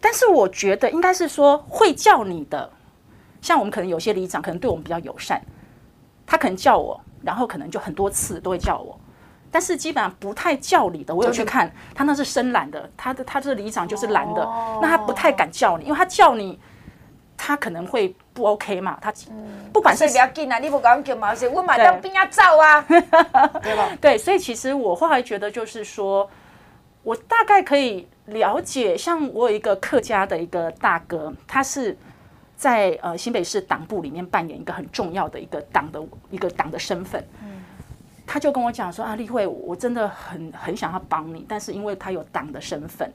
[0.00, 2.70] 但是我觉得应该是说会叫你的，
[3.42, 5.42] 像我们可能有些里长可能对我们比较友善，
[6.26, 8.98] 他可能叫我，然后可能就很多次都会叫我，
[9.50, 14.42] 但是基本上不太叫你的，我有去看他那是深蓝的，他的他这个里长就是蓝的，
[14.82, 16.58] 那他不太敢叫你，因为他叫你，
[17.36, 19.12] 他可能会不 OK 嘛，他
[19.72, 22.82] 不管是不要紧啊，你不敢叫嘛，是我马上边要走啊，
[23.62, 23.88] 对吧？
[24.00, 26.28] 对，所以其实我后来觉得就是说。
[27.02, 31.96] 我大概可以了解，像我有一个客家的一个大哥，他是
[32.56, 37.22] 在呃新北市党部里面扮演一个很重要的一个党的一个党的身份。
[37.42, 37.62] 嗯，
[38.26, 43.12] 他就跟我讲说啊，立慧，我真的很很想要帮你，但是因为他有党的身份，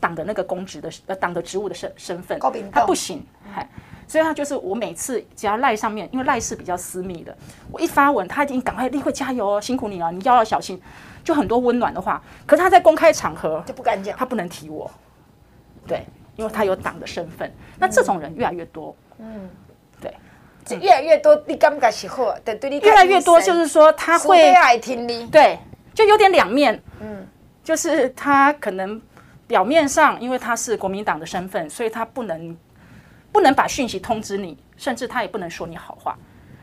[0.00, 2.38] 党的那个公职的呃党的职务的身身份，
[2.72, 3.68] 他不行，嗨。
[4.08, 7.34] 所以他就是我每次只要赖上面，因为赖是比较私密的，
[7.70, 10.78] 我一发文，他已经赶快立慧加油哦，辛苦你了，你要要小心，
[11.24, 12.22] 就很多温暖的话。
[12.44, 14.90] 可是他在公开场合就不敢讲，他不能提我，
[15.86, 16.04] 对，
[16.36, 17.52] 因为他有党的身份。
[17.78, 19.48] 那这种人越来越多，嗯，
[20.00, 20.14] 对，
[20.64, 25.58] 这越来越多，你感觉是好，对，对你越来越多，就是说他会爱听你，对，
[25.94, 27.26] 就有点两面，嗯，
[27.62, 29.00] 就是他可能
[29.46, 32.56] 表面上因为他是国民党的身份，所以他不能。
[33.32, 36.18] 不能把讯息通知你，甚至他也不能说你好话，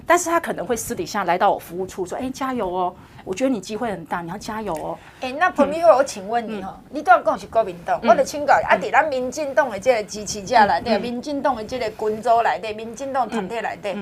[0.10, 4.98] 但是他可能会私底下来到我服务处说：“哎、欸，加油哦，我觉得你机会很大，你要加油哦。
[5.20, 13.96] 欸”哎，那彭丽慧，我请问你哦、嗯，你都要讲是国民党，嗯、我得请教啊，在咱民进党的这个支持者来对，民进党的这个群组来对，民进党团体来对，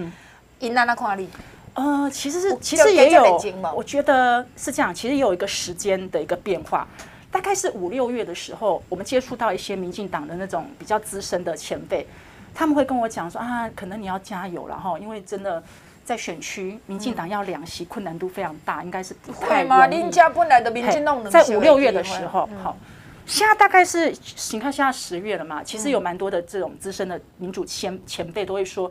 [0.60, 1.28] 因哪哪看你？
[1.74, 3.38] 呃，其实是其实也有，
[3.76, 6.88] 我觉得是这样，其实也有一个时间的一个变化，
[7.30, 12.08] 大概是五六月的时候，我们接触到一些民进党的那种比较资深的前辈。
[12.56, 15.62] 他们会跟我讲说啊，可能你要加油了哈，因为真的
[16.08, 19.90] 在选区，民进党要两席，困难度非常大，应该是不太容易。
[19.90, 22.78] 林家本来的民进党在五六月的时候，好，
[23.26, 24.16] 现在大概是
[24.54, 28.90] 你看现在十月了嘛，其实有蛮多的这种资深的民主前前辈都会说，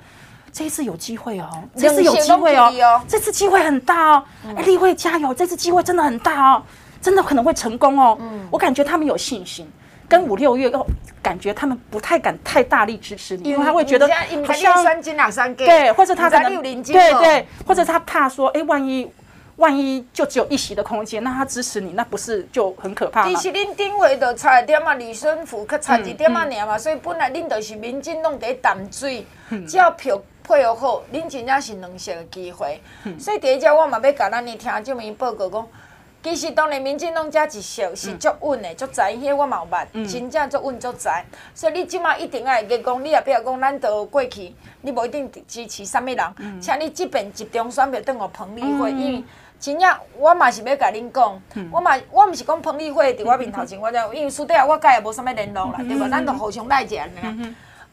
[0.53, 4.25] 这一次有机会哦，这次有机会哦，这次机会很大哦，
[4.55, 6.63] 哎，立慧加油，这次机会真的很大哦，
[7.01, 8.19] 真的可能会成功哦，
[8.51, 9.67] 我感觉他们有信心。
[10.09, 10.87] 跟五六月又
[11.23, 14.09] 感觉他们不太敢太大力支持你，因为他会觉得
[14.45, 19.11] 好像对，或者他可能对对，或者他怕说，哎，万一
[19.57, 23.35] 万一就只有一席的空间，那他支持你，那不是就很可怕吗？
[23.35, 29.27] 其实恁顶回就差一点嘛，李顺福佮差一点嘛，尔嘛，所以本来恁就是民进党在淡水，
[29.67, 32.81] 只要票配合好，恁真正是两席的机会。
[33.19, 35.67] 所以第一只我嘛要甲咱的听众们报告讲。
[36.27, 37.61] 其实当然民进党遮一席
[37.95, 41.25] 是足稳的，足在迄个我嘛有捌，真正足稳足在。
[41.55, 49.25] 所以你即马一定爱会讲，你也不要讲咱都过去，你无一定支持啥物人，嗯、请你即边集中选票转互彭丽慧，嗯、因为
[49.61, 56.11] 真正我嘛是要甲恁讲，嗯、我嘛我毋是讲彭丽慧伫我面头前，嗯、 我就因为私底下我甲伊无啥物联络啦，嗯、对无？
[56.11, 57.09] 咱都互相赖者尔。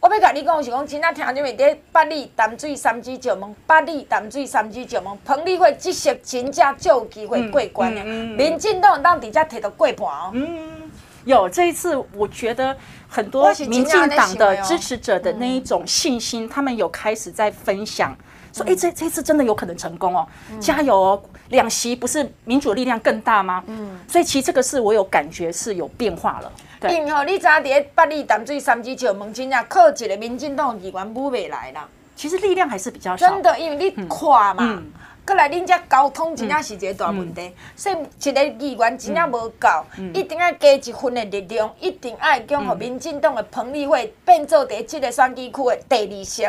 [0.04, 8.04] 嗯我要甲你讲是讲，真正听你们在八里淡水三支石门，八里淡水三支石门，彭丽慧这些真正就有机会过关的。
[8.04, 10.32] 民进党当底下摕到过半哦。
[10.34, 10.92] 嗯，
[11.24, 12.76] 有这一次，我觉得
[13.08, 18.13] 很多民进党的支持者的那一种信心，他们有开始在分享，
[18.54, 20.26] 说：“哎，这这次真的有可能成功哦，
[20.60, 21.24] 加油哦！
[21.50, 26.52] 两席不是民主力量更大吗？”嗯，所以其实这个是我有感觉是有变化了。
[26.89, 31.88] 因吼，你知影伫八里淡水三支石门，真正靠一个民进党议员补未来啦。
[32.16, 33.28] 其实力量还是比较少。
[33.28, 34.58] 真的，因为你看嘛。
[34.60, 34.84] 嗯
[35.25, 39.69] 过来，恁遮交通真正是一个大问题，所以一个议员真正无够，
[40.13, 46.43] 一定要加一分的力量，一定爱将互民进党的彭丽慧变做第即个选举区的第二席。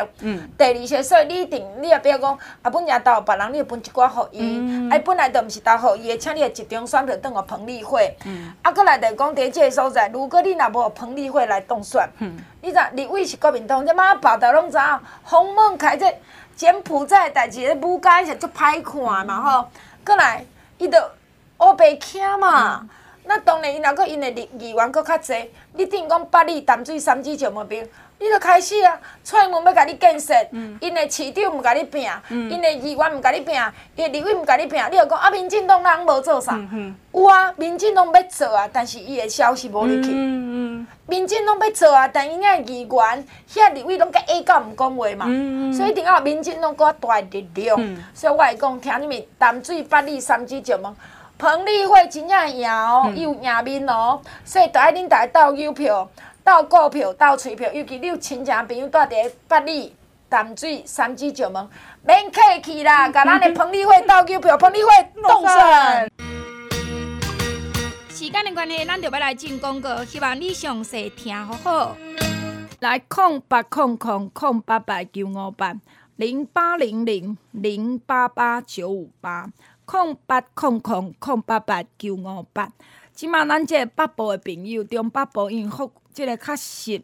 [0.57, 8.13] 第二席，所以你一定你也不要讲啊，本也投别人，你分一寡互伊，哎，本来都毋是投互伊的，请你集中选票转互彭丽慧。
[8.61, 12.09] 啊，过来就讲第即个所在，如果你若无彭丽慧来当选，
[12.61, 16.13] 你知立委是国民党，即马报道拢知影，鸿蒙开这。
[16.55, 19.69] 柬埔寨代志，咧武家是足歹看嘛吼，
[20.05, 20.45] 过来
[20.77, 21.11] 伊着
[21.59, 22.87] 乌白徛嘛。
[23.27, 30.33] 那当然，伊若佫因的议议员佫较侪，你等于讲八里淡水三支石门边，你著开始啊，蔡英文要甲你建设，
[30.79, 33.53] 因的市长毋甲你拼，因的议员毋甲你拼，
[33.95, 36.57] 因的立委毋甲你拼，你著讲啊，民进党人无做啥？
[37.11, 40.11] 有啊，民进党要做啊，但是伊的消息无入去。
[41.07, 45.25] 民进党要做啊，但因遐议员、遐立委拢甲 A 到毋讲话嘛，
[45.75, 47.97] 所以一定要民进党搁较大力量。
[48.13, 50.95] 所以我会讲，听你们淡水八里三芝石门。
[51.37, 56.09] 彭丽慧真正赢哦，伊、嗯、有赢面哦，所以着爱恁大家斗邮票、
[56.45, 59.95] 斗股票、斗彩票，尤其你有亲戚朋友住伫八里
[60.29, 61.67] 淡水三芝石门，
[62.03, 64.89] 免客气啦， 甲咱的彭丽慧斗股票，彭丽慧
[65.23, 66.11] 当选。
[68.09, 71.97] 时间的关系，咱就要来进广告，希望你详细听好好。
[72.79, 75.73] 来，空八空空空八八九五八
[76.15, 79.49] 零八零零零八八九五八。
[79.85, 82.71] 空八空空空八八九五八，
[83.13, 87.03] 即马咱这个北部的朋友，中北部因福即个较湿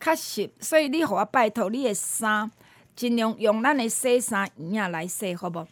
[0.00, 2.50] 较湿，所以你互我拜托你的衫，
[2.96, 5.66] 尽量用咱的洗衫液仔来洗，好无？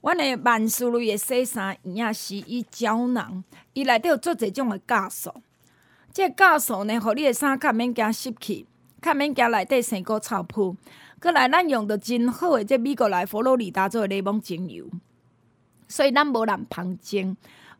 [0.00, 5.32] 阮的万斯瑞的洗衫液仔是以胶囊，伊内底有做一种的酵素，
[6.12, 8.66] 这个酵素呢，互你的衫较免惊湿气，
[9.00, 10.74] 较免惊内底生菇臭噗。
[11.20, 14.84] 阁来，咱用着真好诶，这美国来佛罗里达州诶柠檬精油，
[15.86, 17.36] 所以咱无人芳精。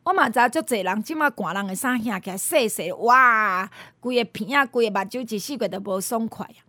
[0.07, 6.62] 我嘛知足侪人即马寒人诶衫掀起来洗洗，哇，规个鼻仔、规个目睭一洗过都无爽快啊！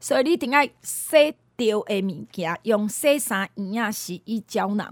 [0.00, 4.90] 所以你一定爱洗着诶物件，用洗衫液仔、洗衣胶囊。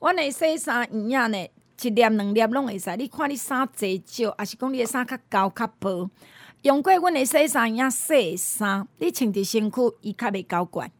[0.00, 1.48] 阮诶洗衫液仔呢，
[1.80, 2.96] 一粒两粒拢会使。
[2.96, 5.16] 你看你衫侪少，还是讲你诶衫较
[5.48, 6.10] 厚较薄？
[6.62, 10.90] 用过阮的洗衫液洗衫，你穿伫身躯，伊较袂搞怪。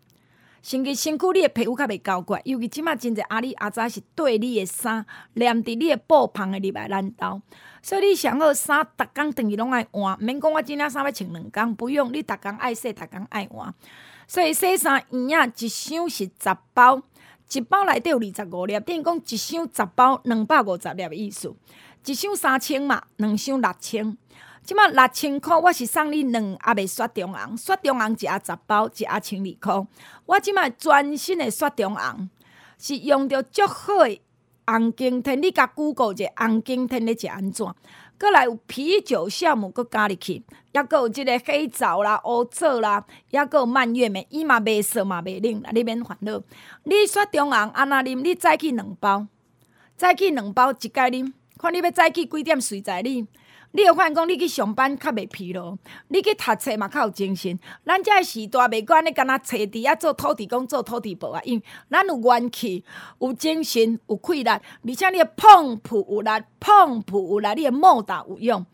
[0.68, 2.42] 甚至身躯你的皮肤较袂搞怪。
[2.44, 7.40] 尤其即马真济阿里阿仔是对你的衫，黏伫你的布旁的入来咱兜。
[7.80, 13.74] 所以你上好衫，逐工等于拢爱换，免讲我今仔衫要穿两工，不用，你逐工爱洗，逐工爱换。
[14.26, 17.00] 所以洗衫液啊，一箱是十包，
[17.50, 21.56] 一包内底有二十五粒，等于讲一箱十包两百五十粒的意思。
[22.04, 24.18] 一箱三千嘛，两箱六千。
[24.68, 29.86] 即马六千箍，我是送你两盒的雪中红，雪中红一盒十包，一盒千二箍。
[30.26, 32.28] 我即马全新的雪中红，
[32.76, 34.20] 是用着足好的
[34.66, 37.66] 红景天，你甲 Google 者红景天咧食安怎？
[38.18, 46.42] 阁来有啤酒酵母阁加入去，抑阁有即个黑枣啦、乌枣啦，抑阁有蔓越莓，伊嘛袂涩嘛袂冷，你免烦恼。
[46.84, 48.20] 你雪中红安那啉？
[48.20, 49.26] 你早起两包，
[49.96, 53.26] 早起两包一概啉，看你要早起几点随在你。
[53.72, 55.76] 你会发现讲，你去上班较袂疲劳，
[56.08, 57.58] 你去读册嘛较有精神。
[57.84, 62.82] 咱遮个时代袂管你干那坐伫遐做土地公、做土地婆啊，因咱有元气、
[63.20, 68.64] 有精神、有气力，而且你碰扑有力，碰扑有力，你的莫打有用。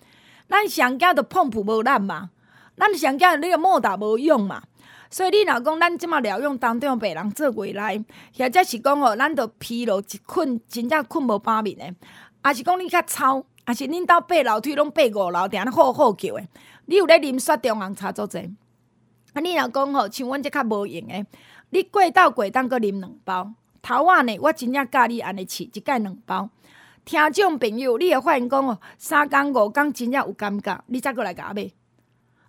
[0.49, 2.30] 咱上惊着碰扑无力嘛，
[2.76, 4.62] 咱上惊你个莫打无用嘛。
[5.11, 8.03] 所以你若讲咱即马疗养当中病人做未来，
[8.36, 11.95] 或者是讲哦，咱着疲劳一困，真正困无半眠诶，
[12.42, 13.45] 还是讲你较操。
[13.64, 13.72] 啊！
[13.72, 16.48] 是恁兜爬楼梯拢爬五楼，定安尼好好叫诶。
[16.86, 18.38] 你有咧啉雪中红茶做者？
[19.32, 19.40] 啊！
[19.40, 21.24] 你若讲吼，像阮这较无用诶，
[21.70, 23.52] 你过到过当阁啉两包。
[23.80, 26.48] 头仔呢，我真正教你安尼试，一盖两包。
[27.04, 31.70] 听众朋友，你会发现讲哦，三工五工真正有感觉，你再阁来甲我买。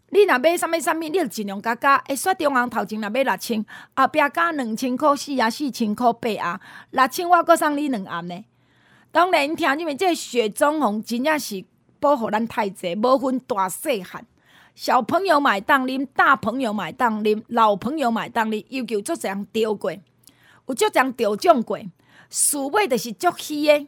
[0.09, 1.95] 你若买啥物啥物，你着尽量加加。
[2.07, 6.61] 诶，雪中红头前若买六千，后壁加两千箍，四啊四千箍八啊，
[6.91, 8.45] 六千我阁送你两盒呢。
[9.16, 11.63] 当然，听你们这个雪中红真正是
[12.01, 14.26] 保护咱太济，无分大细汉，
[14.76, 19.93] 小朋友买当啉，大朋友买当啉，老朋友买当啉，要求足侪人着过，
[20.68, 21.80] 有足侪人着奖过，
[22.30, 23.88] 输尾着是足虚的，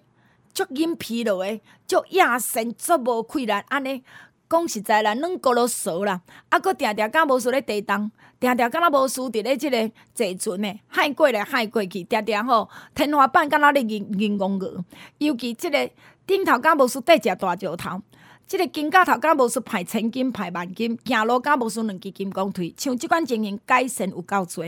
[0.53, 4.01] 足饮疲劳的，足亚神，足无困难，安尼。
[4.49, 14.83] 讲实在啦，软骨头熟啦，啊，阁定定敢无输咧地动，定定敢若无输伫咧即个坐船诶，海过来海过去，定定吼天花板敢若咧银银光个，
[15.17, 15.89] 尤其即个
[16.25, 18.01] 顶头敢无输缀只大石头。
[18.47, 24.63] 即个金甲头敢无输派千金派万金，行路敢无输两支金刚腿，像即款情形改善有够多。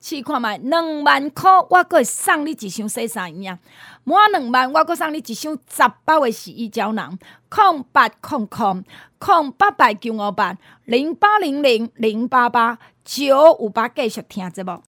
[0.00, 3.58] 试看觅两万箍，我阁会送你一箱洗衫液，
[4.04, 7.18] 满两万我阁送你一箱十包的洗衣胶囊。
[7.48, 8.84] 空八空空
[9.18, 14.80] 空八八九五八零八零零零八八九五八，继续听节目。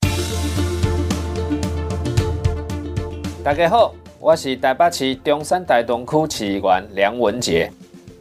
[3.42, 7.72] 大家好，我是台北市中山大同区议员梁文杰。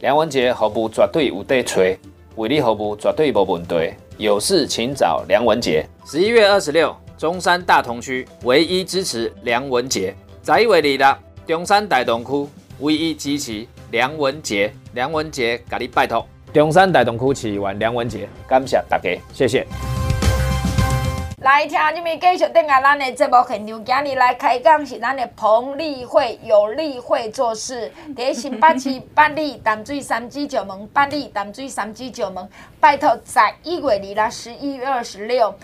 [0.06, 1.98] 梁文杰服务绝对有得吹，
[2.36, 3.92] 为你服务绝对无问题。
[4.18, 5.84] 有事请找梁文杰。
[6.04, 10.14] 十一月二十六，中山大同区唯一支持梁文杰。
[10.44, 12.48] 十一月二六，中山大同区
[12.78, 14.72] 唯一支持梁文杰。
[14.94, 16.24] 梁文杰，甲你拜托。
[16.54, 19.66] 中山大同区市议员梁文杰，感谢大家，谢谢。
[21.46, 32.48] 来听你们继续等下咱的节目现场，今日来开讲是咱的彭丽慧有丽慧做事，在新北市八里淡水三芝石门，八里淡水三芝石门，
[32.80, 35.54] 拜托在一月二六、十一月二十六，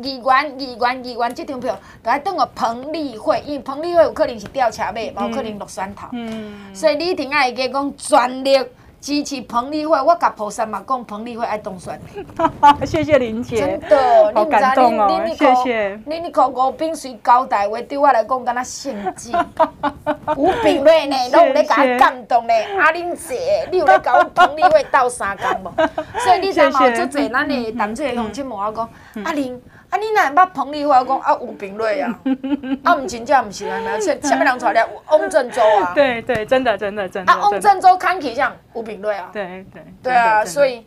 [0.00, 8.58] 议员、议员、议员这张票都要等个彭丽慧，因为彭丽慧有可能是吊车尾，冇可能落选头，嗯，所以你一定爱加讲全力。
[9.00, 11.98] 支持彭丽慧，我甲菩萨嘛讲，彭丽慧爱当选。
[12.84, 15.98] 谢谢林姐，真的，好感动哦，谢谢。
[16.04, 19.32] 你你讲吴秉媠交代话，对我来讲敢若圣旨。
[20.36, 22.68] 吴秉瑞呢，拢有咧甲我感动咧。
[22.78, 25.72] 阿玲姐，你有咧甲我彭丽慧斗相共无？
[26.20, 26.78] 所以你知嘛？
[26.94, 29.60] 做侪咱的同志乡亲问我讲，阿玲。
[29.90, 29.98] 啊！
[29.98, 31.34] 你哪会捌彭丽华讲 啊？
[31.36, 32.18] 吴炳瑞啊！
[32.84, 35.92] 啊，毋真正毋是安尼，而且下面人出来翁振洲啊！
[35.94, 37.32] 对对，真的真的真的。
[37.32, 39.28] 啊，翁振洲看起像吴炳瑞啊！
[39.32, 40.44] 对对对啊！
[40.44, 40.86] 所以，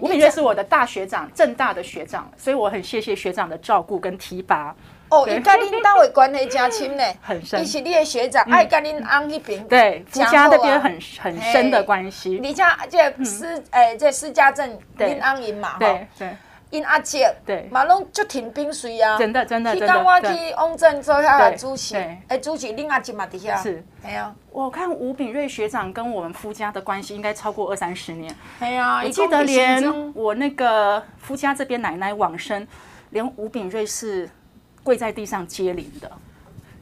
[0.00, 4.74] 吴秉叡是我的大学长，正大的学长，所以我很谢谢学长的照顾跟提拔。
[5.08, 7.60] 哦，伊甲恁单位关系真亲呢， 很深。
[7.62, 12.38] 伊是你的学长，爱甲恁翁迄边，对，夫家那边很很深的关系。
[12.42, 16.28] 你像这施诶，这施家镇恁翁因嘛，对对。
[16.72, 19.74] 因阿姐，对，嘛拢足挺冰水啊，真的真的。
[19.74, 21.94] 去讲我去翁镇做遐个主席，
[22.28, 23.62] 哎，主席恁阿姐嘛伫遐。
[23.62, 28.34] 是，哎呀，我看吴炳瑞学长跟我们夫家的关系应该超过二三十年。
[28.58, 32.66] 哎呀，我记得连我那个夫家这边奶奶往生，
[33.10, 34.30] 连吴炳瑞是
[34.82, 36.10] 跪在地上接灵的，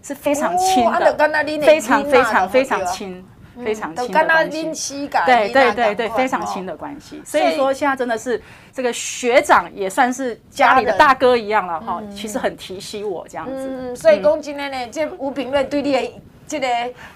[0.05, 1.17] 是非常亲的，
[1.63, 3.27] 非常非常非常亲。
[3.65, 7.21] 非常亲的关系，对对对对，非常亲的关系。
[7.25, 8.41] 所以说现在真的是
[8.73, 13.53] 这个学长也算是家里的大哥一样了哈，其实很提携我这样子。
[13.57, 16.13] 嗯，所以讲今天呢，这吴评论对你的
[16.51, 16.67] 这个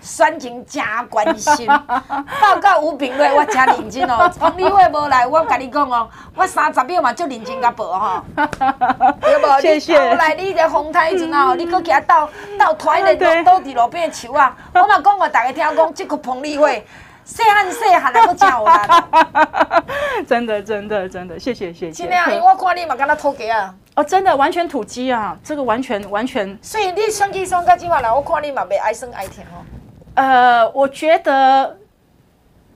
[0.00, 0.80] 选情真
[1.10, 1.66] 关心。
[2.40, 4.32] 报告吴炳瑞，我真认真哦。
[4.38, 8.24] 彭丽慧无来，我甲你讲哦，我三十秒嘛就认真甲报吼。
[9.20, 9.60] 对无？
[9.60, 9.98] 谢谢。
[9.98, 16.86] 后来你这风台阵啊，你搁行到到台的倒伫路边的树啊，我嘛讲过逐个听讲，即个彭丽慧
[17.24, 20.24] 细汉细汉还佫 真有力。
[20.26, 22.02] 真的真的真的，谢谢谢谢。
[22.02, 23.74] 真的啊，因为我看你嘛敢若土鸡啊。
[23.96, 26.56] 哦，真的完全土鸡啊，这个完全完全。
[26.60, 29.64] 所以你选举选到今晚来，我看你嘛袂爱生爱听哦。
[30.14, 31.76] 呃，我觉得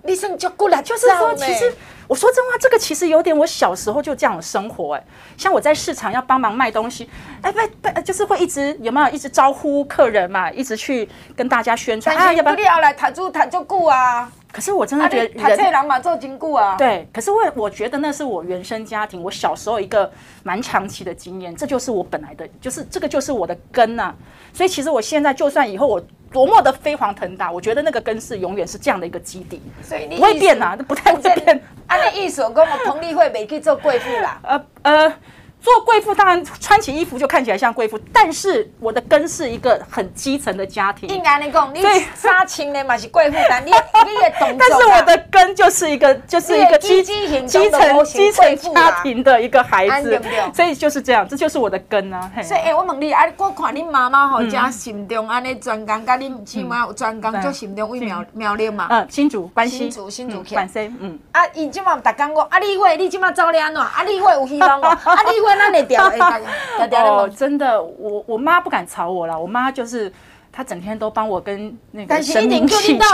[0.03, 1.72] 你算就过来，就是说，其实
[2.07, 5.05] 我说真话，这个其实有点我小时候就这样的生活哎。
[5.36, 7.09] 像我在市场要帮忙卖东西，
[7.42, 14.30] 哎不不，就是会一直有没有一直招呼客人嘛，一直去跟大家宣传啊，要不要来谈住谈就顾啊。
[14.51, 16.76] 可是我真的觉得他这人嘛做经过啊。
[16.76, 20.11] 对，可是我我觉得那是我原生家庭，我小时候一个
[20.42, 24.14] 蛮长期的经验，这就是我本来的，就是这个就是我的根呐、啊。
[24.53, 31.62] 所以其实我现在就算以后我多么的飞黄腾达，我觉得那个根是永远是这样的一个基底，所以你不会变呐啊，不太会变。
[31.86, 34.40] 按你意思讲，我彭丽慧没去做贵妇啦。
[34.42, 35.14] 呃 呃。
[35.61, 41.09] 做贵妇当然穿起衣服就看起来像贵妇，但是我的根是一个很基层的家庭。
[41.09, 41.82] 应该你讲，你
[42.14, 44.56] 杀青的嘛是贵妇，但你你也懂。
[44.59, 47.26] 但是我的根就是一个就是一个基基
[47.70, 50.20] 层基层家庭的一个孩子，
[50.54, 52.30] 所以就是这样，这就是我的根啊。
[52.42, 58.86] 所以，哎，我问你，啊，我看你妈妈吼家心中安尼专工，甲你起码有专工做心中为苗苗栗嘛？
[58.90, 61.18] 嗯，新竹关西，新竹新竹关西，嗯。
[61.32, 63.82] 啊，伊即马逐工讲，啊，丽慧，你即马走咧安怎？
[63.82, 65.57] 啊，丽慧有希望哦，啊，丽慧。
[65.59, 69.38] 那你掉哦，真的，我我妈不敢吵我了。
[69.38, 70.12] 我妈就是
[70.53, 73.05] 她整天都帮我跟那个神明祈求。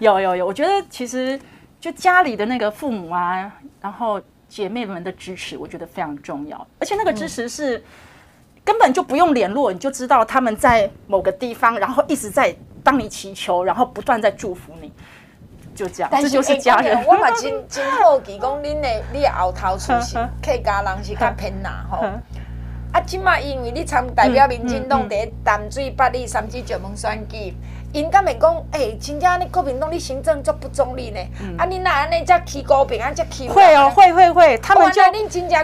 [0.00, 1.38] 有有有，我觉得其实
[1.80, 6.66] 就家里的那个父母啊，然后姐妹们的支持，我觉得非常重要。
[6.78, 7.82] 而且那个支持是
[8.64, 14.92] 根本就不用联络，你就知道他们在某个地方，然后一直在帮你祈求，然后不断在祝福你。
[15.74, 17.04] 就这样，这就是家人。
[17.06, 22.04] 我嘛真 真好奇，讲恁的你的后头出身 客家人是较偏哪吼？
[22.92, 27.52] 啊，即马因为你参代表民进党伫淡水、八里、三芝、石门选举，
[27.92, 31.18] 因敢会讲，诶，真正你国民党你行政足不中立呢？
[31.58, 33.48] 啊，你那安尼才起高平，安，才起。
[33.48, 35.02] 会哦，会会会，他们就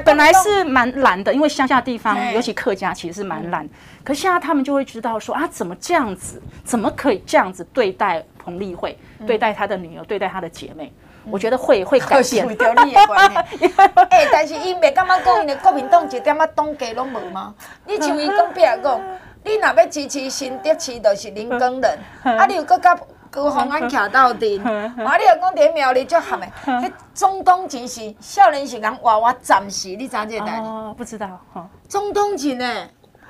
[0.05, 3.65] 本来是蛮懒的，因为乡下地方，尤其客家，其实是蛮懒。
[4.03, 6.43] 可是现在他们就会知道说啊，怎么这样子？
[6.65, 8.25] 怎么可以这样子对待？
[8.43, 10.93] 彭丽慧对待她的女儿，对待她的姐妹，
[11.30, 12.47] 我觉得会会改变。
[14.11, 17.55] 哎，但是伊袂感觉讲，因为国民党一点啊党家拢无吗？
[17.86, 19.01] 你像伊讲，比如讲，
[19.45, 22.99] 你若要支持新德市，就是林耕人，啊，你又搁甲
[23.30, 30.62] 高宏安徛到阵，啊，你又讲点苗栗就喊的，迄中东前是少年是人娃娃暂时，你知影这个代志？
[30.62, 31.68] 哦，不知道哈。
[31.88, 32.86] 中东前呢？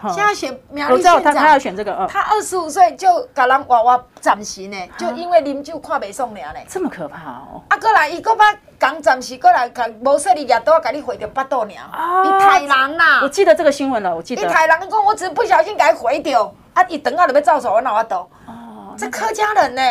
[0.09, 6.61] 现在选苗栗县长，他他要选这个，他二十五岁就甲人娃娃暂时呢，就因为啉酒看袂爽了呢。
[6.67, 7.63] 这么可怕哦！
[7.69, 8.45] 啊，过来伊搁把
[8.79, 11.67] 讲暂时过来，甲无说你俩都要甲你毁掉巴肚尔。
[11.67, 13.21] 你太人啦！
[13.23, 14.43] 我记得这个新闻了，我记得。
[14.43, 18.15] 你太人讲，我只是不小心甲伊毁掉，啊，伊等下就要照手，我哪法度？
[18.47, 19.83] 哦，这客家人呢？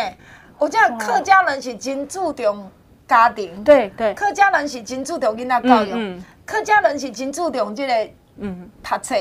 [0.58, 2.70] 我讲客家人是真注重
[3.08, 9.14] 家庭，对对，客家人是真注重囡仔教育，客家人是真注重这个嗯读册。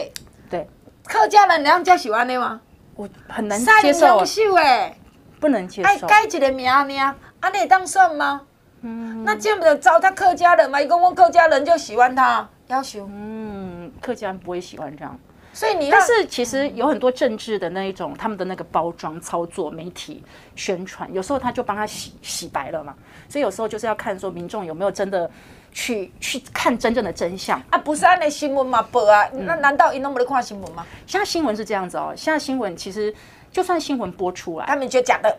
[1.10, 2.62] 客家人两家喜欢的吗？
[2.95, 4.24] 我很难接受。
[4.55, 4.95] 哎，
[5.39, 5.89] 不能接受。
[5.89, 7.16] 哎，改一个名呢？
[7.39, 8.41] 安尼当算吗？
[8.82, 10.80] 嗯，那这样子糟蹋客家人嘛？
[10.80, 13.10] 一个问客家人就喜欢他，要求。
[13.12, 15.20] 嗯，客家人不会喜欢这样。
[15.51, 20.24] 所以你，但是其实有很多政治的那一种，他们的那个包装、操作、媒体
[20.55, 22.93] 宣传，有时候他就帮他洗洗白了嘛。
[23.28, 25.30] 所以有时候就是要看说民众有没有真的。
[25.72, 27.78] 去去看真正的真相啊！
[27.78, 29.30] 不是按那新闻嘛报啊？
[29.34, 30.86] 那难道因拢没得看新闻吗？
[31.05, 32.13] 现在新闻是这样子哦。
[32.15, 33.13] 现在新闻其实
[33.51, 35.38] 就算新闻播出来，他们觉得假的。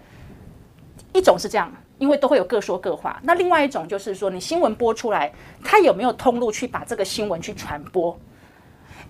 [1.12, 3.18] 一种是这样，因为都会有各说各话。
[3.24, 5.32] 那另外一种就是说，你新闻播出来，
[5.64, 8.16] 他有没有通路去把这个新闻去传播？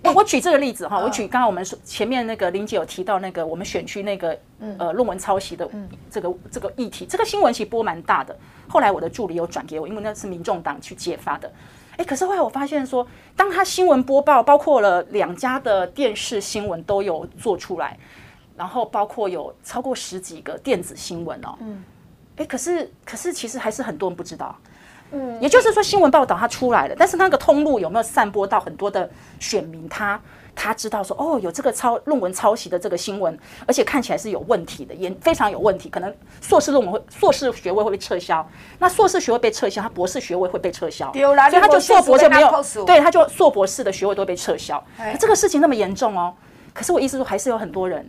[0.03, 4.35] 我我举这个例子哈，我举刚刚我们说前面那个林姐有提到那个我们选区那个
[4.79, 5.69] 呃论文抄袭的
[6.09, 8.35] 这个这个议题，这个新闻其实播蛮大的。
[8.71, 11.51] 后来我的助理有转给我，因为那是民众党去揭发的。
[11.97, 13.05] 哎，可是后来我发现说，
[13.35, 17.97] 当他新闻播报，包括了两家的电视新闻都有做出来，
[18.55, 21.53] 然后包括有超过十几个电子新闻哦。
[21.59, 21.83] 嗯。
[22.37, 24.55] 哎，可是可是其实还是很多人不知道。
[25.11, 29.09] 嗯，也就是说新闻报道它出来了，但是那个通路有没有散播到很多的
[29.39, 29.89] 选民？
[29.89, 30.17] 他
[30.55, 38.47] 他知道说哦，有这个抄论文抄袭的这个新闻，而且看起来是有问题的，也非常有问题，可能硕士论文会硕士学位会被撤销。
[38.77, 44.83] 那硕士学位被撤销，他博士学位会被撤销，所以他就硕博就没有，对，他就硕博士的学位都被撤销。
[45.19, 46.33] 这个事情那么严重哦，
[46.73, 48.07] 可是我意思说还是有很多人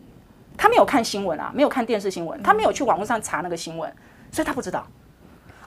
[0.56, 3.90] 他没有看新闻啊，没有看电视新闻，他没有去网络上查那个新闻，
[4.30, 4.86] 所以他不知道。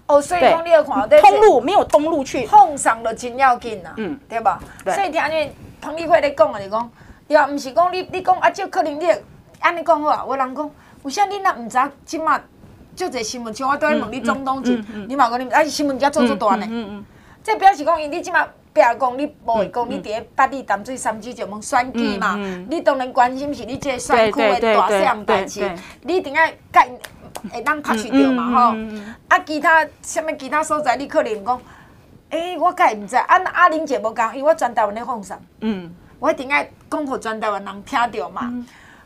[0.07, 4.61] 哦，所以讲你要看，通路没有通路去碰上了真要紧呐，嗯，对吧？
[4.83, 5.51] 所以听见
[5.85, 6.91] 彭丽慧咧讲啊，就讲，
[7.27, 9.07] 对啊，毋是讲你你讲啊，这可能你
[9.59, 10.71] 安尼讲好啊，有人讲，
[11.03, 11.77] 有啥你若毋知？
[12.03, 12.41] 今麦
[12.95, 17.03] 就这新闻，像我都在问你中东去，你嘛讲你，啊新闻家做出大呢，
[17.43, 22.35] 这表示讲，因你即马不要讲，你无会讲，你伫咧八里淡水三支就问选举嘛，
[22.67, 25.71] 你当然关心是你即个选区的大项代志，
[26.01, 26.89] 你一定要盖。
[27.53, 28.75] 会当拍取到嘛吼，
[29.27, 31.61] 啊其他什物其他所在，你可能讲，
[32.35, 38.51] 诶，我敢会毋知，啊阿玲姐无讲，因为我全台湾咧放送，嗯，我一定爱讲互全台湾人听着嘛。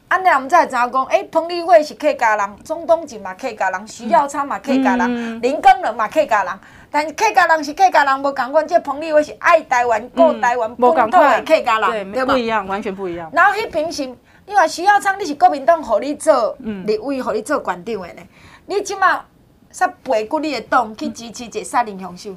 [0.08, 6.54] 啊，你若唔知会知影讲，诶，彭丽慧是客家人，钟东锦嘛客家人，徐耀昌嘛客家人，林根仁嘛客家人，
[6.90, 13.30] 但客家人是客家人，无共款，这彭丽慧是爱台湾、顾台湾本土的客家人，对，不一样，完全不一样。
[13.34, 14.16] 然后迄平时。
[14.46, 18.22] 你话徐耀昌，你是国民党，互你做立委，互你做县长的呢？
[18.66, 19.24] 你即马
[19.72, 22.36] 煞背骨你的党去支持一个杀人凶手？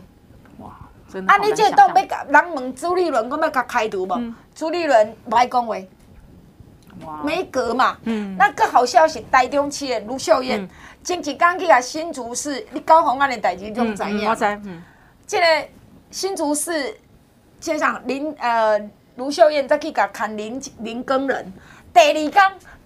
[1.12, 1.14] 哇！
[1.14, 1.32] 真的。
[1.32, 4.34] 啊，你这个党要甲人问朱立伦，我要甲开除无？
[4.54, 5.76] 朱立伦无爱讲话。
[7.04, 7.20] 哇！
[7.22, 7.96] 没格嘛。
[8.04, 8.36] 嗯。
[8.36, 10.68] 那个好消息，台中市的卢秀燕
[11.04, 14.28] 前几天去甲新竹市，你高虹安的代志你拢知影？
[14.28, 14.44] 我知。
[14.64, 14.82] 嗯。
[15.26, 15.46] 这个
[16.10, 16.96] 新竹市
[17.58, 18.78] 街上林呃
[19.16, 21.52] 卢秀燕再去甲看林林耕人。
[21.94, 22.32] 第二天，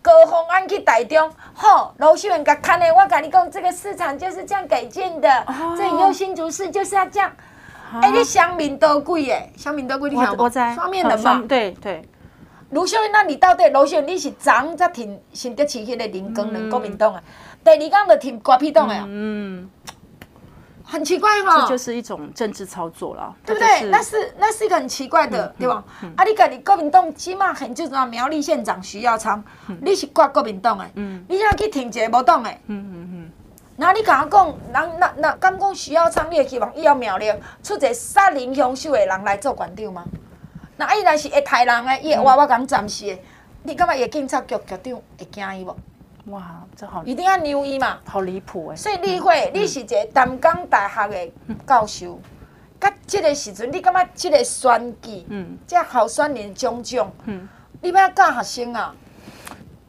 [0.02, 5.46] 高虹安去台中，吼，卢秀燕甲看的，我甲你讲，这个市场就是这样改建的，
[5.76, 7.30] 这以后新竹市就是要这样。
[8.00, 11.42] 哎，你乡民都贵耶，乡民都贵，你看我双面人嘛。
[11.48, 12.02] 对对。
[12.70, 17.22] 卢秀燕，那你到底卢秀燕你是昨才挺新德市迄个林耕仁国民党啊？
[17.62, 19.70] 第二天就挺国民党的嗯。
[20.88, 23.90] 很奇怪哈，这就是一种政治操作了，对不对？
[23.90, 25.82] 那是那是一个很奇怪的，对吧？
[26.14, 29.42] 啊，你讲你国民党起码很就是说苗栗县长徐耀昌，
[29.80, 33.25] 你是挂国民党的，你要去挺一个无党的，嗯嗯嗯。
[33.76, 40.04] 然后你甲我讲，人那那敢讲徐耀昌，你会希望以后苗栗出一个杀人凶手的人来做馆长吗？
[40.76, 43.18] 那伊若是会杀人的，伊会哇哇讲暂时的，
[43.62, 45.76] 你感觉伊警察局局长会惊伊无？
[46.32, 48.76] 哇，这好，一定要留伊嘛，好离谱诶！
[48.76, 51.32] 所以你会，你是一个淡江大学的
[51.66, 52.18] 教授，
[52.80, 57.48] 甲即个时阵，你感觉即个选举，嗯，这候选人种种，嗯，
[57.80, 58.94] 你要教学生啊？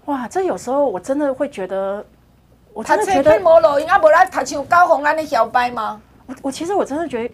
[0.05, 2.05] 哇，这有时候我真的会觉得，
[2.77, 5.99] 我真的觉得啊，无来读像高虹安的小白吗？
[6.27, 7.33] 我我其实我真的觉得，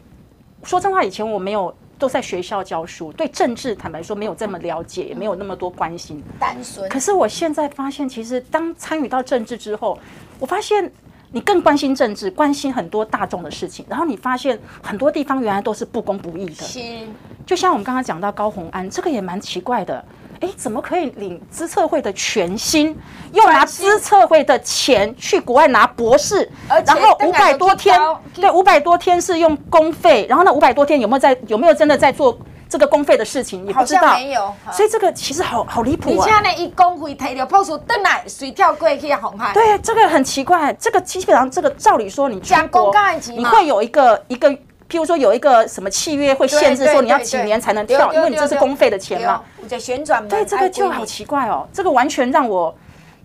[0.63, 1.73] 说真话，以前我没有。
[1.99, 6.21] 都在学校教书，对政治坦白说没有这么了解，也没有那么多关心。
[6.37, 6.89] 单纯。
[6.89, 9.97] 可是我现在发现，其实当参与到政治之后，
[10.37, 10.91] 我发现
[11.31, 13.85] 你更关心政治，关心很多大众的事情。
[13.87, 16.65] 然后你发现很多地方原来都是不公不义的。
[16.65, 16.81] 是。
[17.45, 20.03] 就像我们刚刚讲到高虹安，这个也蛮奇怪的。
[20.43, 22.93] 哎，怎么可以领资策会的全薪，
[23.31, 26.51] 又拿资策会的钱去国外拿博士，
[26.85, 27.97] 然后五百多天，
[28.33, 32.37] 对，五百多天是用公费，然后那五百多天有没有在有没有真的在做
[32.67, 33.65] 这个公费的事情？
[33.65, 34.53] 也不知道，没有。
[34.69, 36.13] 所以这个其实好好离谱啊！
[36.13, 39.53] 你现在一公费提了破数，登来水跳过去红海。
[39.53, 40.73] 对，这个很奇怪。
[40.73, 42.93] 这个基本上这个照理说，你出国
[43.33, 44.53] 你会有一个一个。
[44.93, 49.41] 譬如说有一个什么契约会限制说你要几年才能跳，因为你这是公费的钱嘛。
[49.67, 50.27] 在旋转。
[50.27, 52.75] 对，这个就好奇怪哦，这个完全让我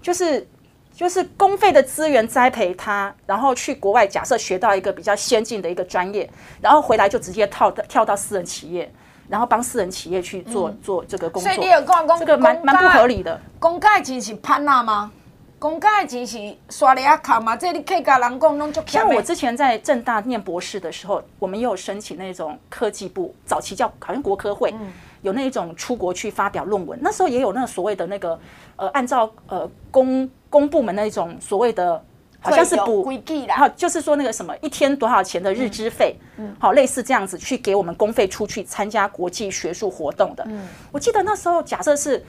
[0.00, 0.48] 就是
[0.94, 6.26] 就是公费的资源栽培他，然后去国外假设学到一个比较先进的一个专业，
[6.62, 8.90] 然后回来就直接跳跳到私人企业，
[9.28, 11.52] 然后帮私人企业去做做这个工作。
[11.52, 13.38] 所以你有讲讲这个蛮蛮不合理的。
[13.58, 15.12] 公盖钱是潘娜吗？
[15.58, 16.38] 公家的钱是
[16.70, 17.56] 刷了啊卡嘛？
[17.56, 24.92] 这里客家人讲拢就像我之前在政大念博士的时候，我们也有申请那种科技部，早期叫好像国科会，嗯、
[25.22, 26.98] 有那种出国去发表论文。
[27.02, 28.38] 那时候也有那所谓的那个
[28.76, 32.00] 呃，按照呃公公部门那种所谓的
[32.40, 33.10] 好像是补，
[33.48, 40.44] 然后就是说那个什么一天多少钱的日资费，嗯，好，类似这样子去给我们公费出去参加国际学术活动的。
[40.46, 42.24] 嗯，我记得那时候假设是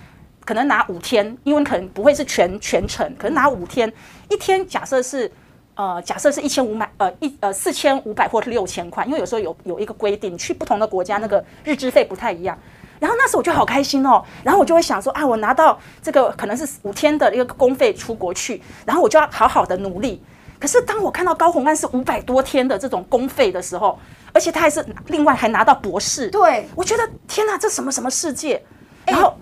[0.49, 3.93] 可能拿五天，因为可能不会是全全程，可能拿五天，
[4.29, 5.31] 一天假设是
[5.75, 12.57] 呃假设是一千五百呃一呃四千五百或是六千块，因为有时候有有一个规定，去不同的国家那个日资费不太一样。
[12.99, 20.19] 然后那时候我就好开心哦，然后我就会想说啊，我拿到这个可能是五天的一个公费出国去，然后我就要好好的努力。
[20.59, 23.99] 可是当我看到高红安是五百多天的这种公费的时候，
[24.33, 28.59] 而且他还是另外还拿到博士，对，我觉得天哪，这什么什么世界？
[29.05, 29.33] 然后，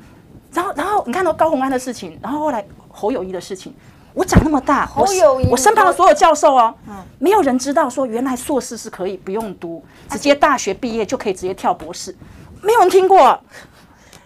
[0.58, 3.76] 然后，然后你看到高虹安的事情，然后后来侯友谊的事情，
[4.16, 12.16] 我长那么大，侯友宜，我身旁的所有教授哦，嗯，没有人知道说原来硕士是可以不用读，直接大学毕业就可以直接跳博士。
[12.64, 13.40] 没有人听过，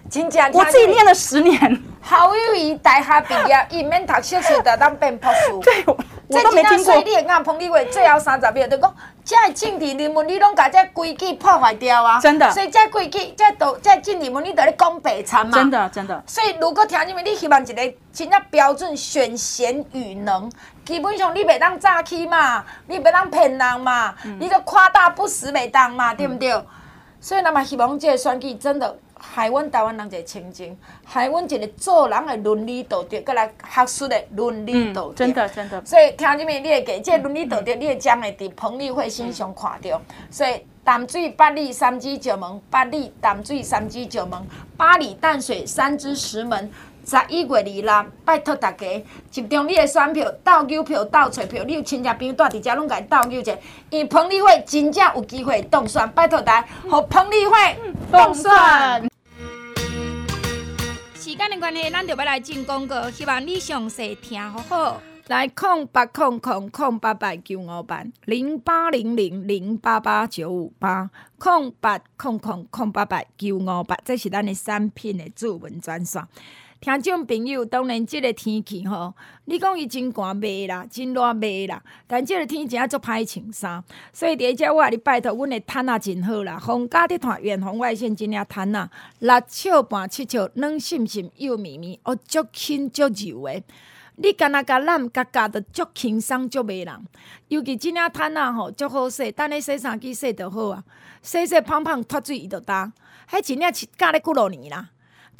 [0.09, 0.49] 真假？
[0.53, 1.83] 我自己念了十年。
[1.99, 5.51] 好友谊大学毕业，伊免读硕士就当变博士。
[5.61, 5.83] 对，
[6.27, 6.95] 我都没听过。
[7.03, 12.19] 你讲彭丽伟最后三十秒就讲，这政治人物你拢把这规矩破坏掉啊！
[12.19, 12.49] 真的。
[12.51, 15.57] 所以这规矩，这都这政治人物你都咧讲白惨嘛？
[15.57, 16.23] 真的，真的。
[16.25, 20.51] 所以如果听你们，你希望一个真正标准选贤与能，
[20.85, 26.51] 基本上你袂当诈欺嘛，你袂当骗人嘛，嗯、你都夸大不实袂当嘛，对不对？
[26.51, 26.65] 嗯
[27.23, 35.13] 所以，咱嘛希望这个选举真的害阮台湾人一个清净，害阮一个做人的伦理道德，搁来学术的伦理道德。
[35.13, 35.85] 真的，真的。
[35.85, 40.01] 所以，听你们，你会给这伦理道德，你会将会伫彭丽慧身上看到。
[40.31, 44.41] 所以，淡水八里三支石门，八里淡水三支石门，
[44.75, 46.71] 八里淡水三支石门。
[47.03, 51.63] 十一月二六，拜托大家集中你的选票，倒邮票，倒揣票。
[51.63, 53.57] 你有亲戚朋友住伫遮，拢甲伊倒邮者。
[53.89, 57.55] 因彭丽慧真正有机会当选，拜托大家，互彭丽慧
[58.11, 59.10] 当选。
[61.21, 64.99] 时间的关系，咱就要来进广告，希望你详细听好好。
[65.27, 76.27] 来，空八空空空八八九五八零八零零零八八九五八空八空空空八八九五八，这是咱的产品的主文专线。
[76.81, 79.13] 听众朋友，当然即个天气吼，
[79.45, 93.63] 你讲伊真寒袂啦，真热袂啦，但即个天真啊足歹穿衫，所以第一只我你拜托，阮的毯啊真好啦，红家的团远红外线真领毯啊，六尺半七尺，软绵绵又绵绵，哦足轻足柔的，
[94.15, 97.05] 你干那甲咱甲夹的足轻松足袂人，
[97.49, 100.83] 尤其真领毯仔吼足好洗，等你洗衫机洗就好啊，
[101.21, 102.91] 洗洗胖胖脱水伊就干，
[103.29, 104.89] 迄真领是教咧几落年啦。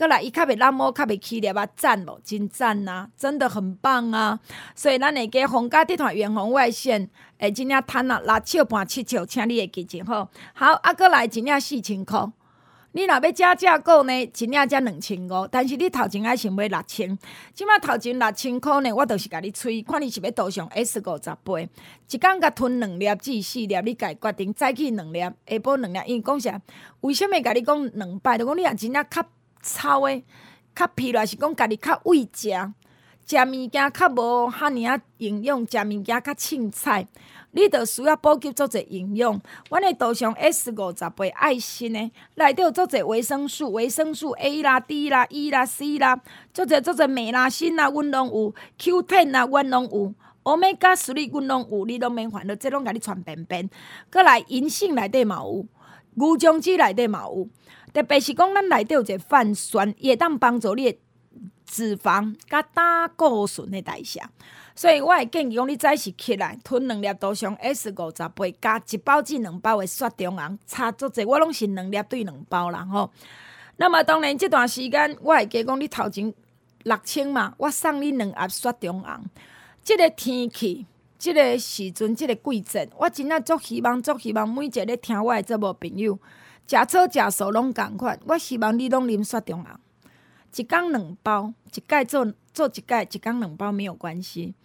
[0.02, 4.39] 过来，伊较袂烂毛，较袂起粒啊，赞咯，真赞呐，真的很棒啊！
[4.74, 10.28] 所以咱会给红家集团远红外线，诶，真正趁啊，六尺半七尺，请你会记真好。
[10.56, 12.20] 好，啊，过来真正四千块，
[12.93, 17.16] 你若要加价购呢，真正才两千五，但是你头前爱想买六千，
[17.54, 26.60] 即马头前六千块呢，我都是甲你催，看你是要倒上 S 五十八，一工甲吞两粒至四粒，你家决定再去两粒，下晡两粒，因为讲啥？
[27.02, 28.36] 为什么甲你讲两摆？
[28.39, 29.24] 就讲你若真正较。
[29.62, 30.24] 操诶，
[30.76, 32.49] 较疲劳是讲家己较畏食，
[33.26, 37.07] 食物件较无哈尔啊营养，食物件较凊彩，
[37.51, 39.39] 你着需要补给做者营养。
[39.70, 46.20] 阮诶杜尚 S 五十八爱心诶，内底有足侪维生素，维生素 A 啦、D 啦、E 啦、C 啦，
[46.53, 53.70] 做者做者美拉辛啦，阮拢有 qt 啦，阮拢有，Omega three 阮拢有，你拢免烦恼，即拢甲你传便便。
[54.09, 55.66] 阁来银杏内底嘛有，
[56.16, 57.47] 牛樟芝内底嘛有。
[57.94, 61.00] 特别是讲，咱内底有一个泛酸，伊会当帮助你诶
[61.66, 64.22] 脂肪甲胆固醇的代谢。
[64.74, 71.26] 所以我会建议讲，你早时起来吞两粒杜尚 S 五十八，加一包至两包的雪中红，差足济。
[71.26, 73.12] 我拢是两粒对两包啦吼。
[73.78, 76.34] 那么当然，这段时间我会加讲，你头前
[76.84, 79.26] 六千嘛，我送你两盒雪中红。
[79.84, 80.86] 这个天气，
[81.20, 86.18] 这个时阵，这个季节，我真正足希望，足希望每一个听我的节目朋友。
[86.72, 89.78] 食草食素拢共款，我希望你拢啉雪中红，
[90.56, 94.56] 一工两包，一盖做做一盖，一工两包没有关系。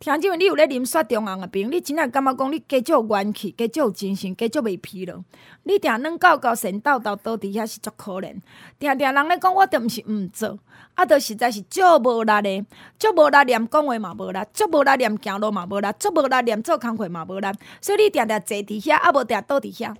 [0.00, 5.22] 听众们，你有咧啉雪中红的朋友，你真正感觉讲你加少有元气，加少有精神，加少袂疲劳。
[5.62, 8.34] 你定软到到神叨叨倒伫遐是足可怜。
[8.80, 10.58] 定定人咧讲，我着毋是毋做，
[10.94, 12.66] 啊，着实在是足无力的，
[12.98, 17.46] 足无力连讲话嘛无力，足无力连行路嘛无力，足无力连做工课嘛无力。
[17.80, 19.94] 所以你定定坐伫遐，啊无定倒伫遐。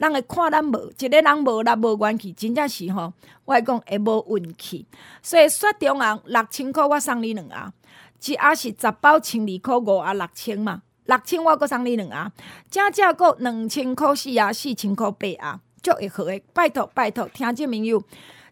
[0.00, 3.12] 人会看咱无，一个人无力无元气，真正是吼，
[3.44, 4.86] 我会讲会无运气。
[5.22, 7.70] 所以雪中红六千块，我送你两盒，
[8.24, 12.32] 一盒是十包千二块，五盒六千嘛，六千我阁送你两盒，
[12.70, 18.02] 正正阁两千块四盒，四千块八盒，足会好诶，拜托拜托，听众朋友，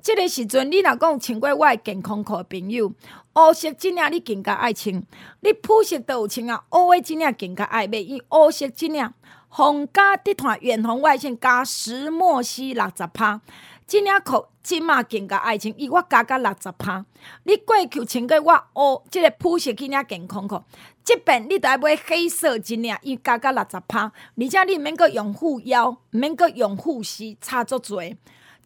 [0.03, 4.94] 即、个时阵你若讲穿过我诶健康裤，朋友，乌色即领你更加爱穿，
[5.40, 9.11] 你肤色都有穿啊，乌诶即领更加爱买，伊乌色即领，
[9.51, 13.40] 防假滴团远红外线加石墨烯六十趴。
[13.86, 17.03] 即领裤即嘛更加爱穿，伊我加加六十趴。
[17.44, 20.62] 你过去穿过我哦，即、这个肤色即领健康裤，
[21.03, 24.12] 即便你都爱买黑色即领，伊加加六十趴。
[24.36, 28.14] 而且你毋免阁用护腰，毋免阁用护膝，差足济，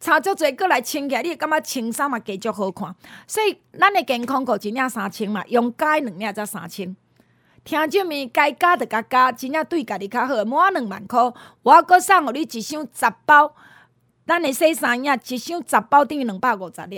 [0.00, 2.92] 差足济，阁来穿起来，你会感觉穿衫嘛加足好看。
[3.28, 6.96] 所以咱的健康裤一领三千嘛，用加两领才三千。
[7.64, 11.20] 听众们该加的加加，真正对家己较好，满两万块，
[11.62, 13.54] 我阁送互你一箱十包。
[14.24, 16.96] 咱的洗衫液一箱十包等于两百五十粒，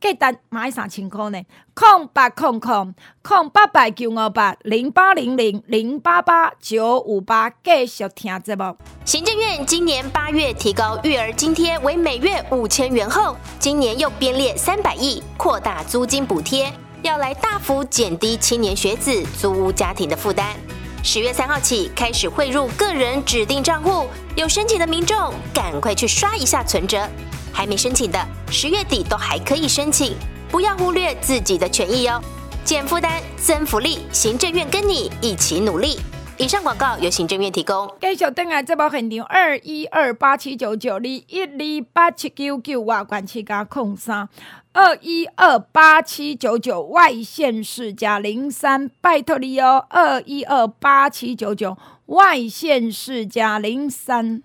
[0.00, 1.42] 价值买三千块呢。
[1.74, 8.76] 空八空空空八百九五八零八零零零八八九五八，继续听节目。
[9.04, 16.72] 行政院今年八月提高育儿津贴为每月五千元后，今年又编列三百亿扩大租金补贴，
[17.02, 20.54] 要来大幅减低青年学子租屋家庭的负担。
[21.02, 27.08] 十月三号起开始汇入个人指定账户，有申请的民众赶快去刷一下存折，
[27.52, 28.18] 还没申请的
[28.50, 30.14] 十月底都还可以申请，
[30.50, 32.20] 不要忽略自己的权益哦。
[32.64, 35.98] 减负担增福利，行政院跟你一起努力。
[36.40, 37.86] 以上广告由行政院提供。
[38.00, 44.26] 继续登来这部现场二一二八七九九二一二八七九九外管七加空三。
[44.72, 49.84] 二一二八七九九外线是加零三，拜托你哦。
[49.90, 51.76] 二一二八七九九
[52.06, 54.42] 外线是加零三。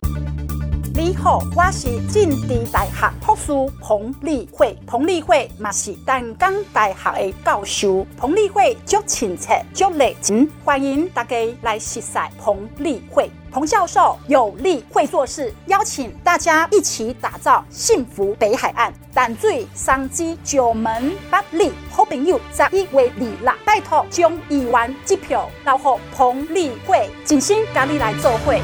[0.98, 12.02] 你好，我是政治大学博士彭丽慧，彭丽慧嘛是淡江大学的教授，彭丽慧足亲切足热情，欢迎大家来认识
[12.40, 13.30] 彭丽慧。
[13.52, 18.94] 彭教授有力会做事，邀请大家一起打造幸福北海岸。
[19.14, 25.84] 淡水商机九门八里，好朋友十一月二日，拜托将一万支票留给
[26.16, 28.62] 彭丽慧，尽心跟你来做会。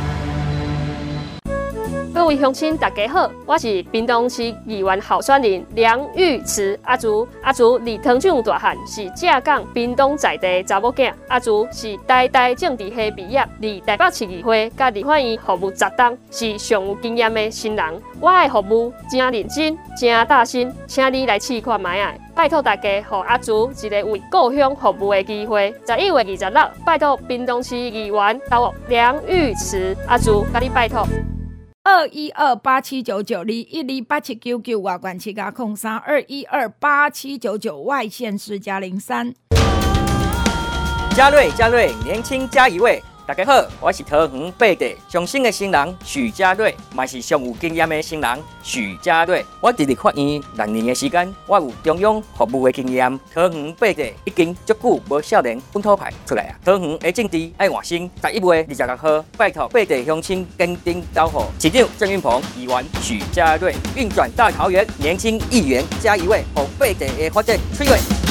[2.14, 7.26] 各位乡亲，大家好，我是屏东市议员候选人梁玉慈阿竹。
[7.42, 11.14] 阿竹离汤奖大汉，是正港屏东在地查某囝。
[11.30, 18.02] 阿竹是台大政治系毕业，离台北市议会甲立法院服务十当，是上有经验的新人。
[18.20, 22.14] 我的服务真认真，真大心，请你来试看卖啊！
[22.36, 25.74] 拜托大家，给阿竹一个为故乡服务的机会。
[25.88, 31.08] 十一月二十六，拜托屏东市议员到梁玉慈阿竹，甲你拜托。
[31.84, 39.34] 二一二八七九九二一二八七九九外管七加空三二一二八七九九外线是加零三。
[41.16, 43.02] 嘉瑞嘉瑞，年轻加一位。
[43.32, 49.46] 大家好，我是桃园八地上新的新人许家瑞，嘛是上有经验的新人许家瑞。
[49.62, 53.18] 我伫立法院六年的时间，我有中央服务的经验。
[53.34, 56.60] 桃园八地已经足久无少年本土派出来啊！
[56.66, 68.31] 桃园的政治爱换新，十一月二十六号，拜托八地乡亲跟定守护市长郑运鹏、议员许家瑞运转大桃园，年轻议员加一位，让八地的发展出位。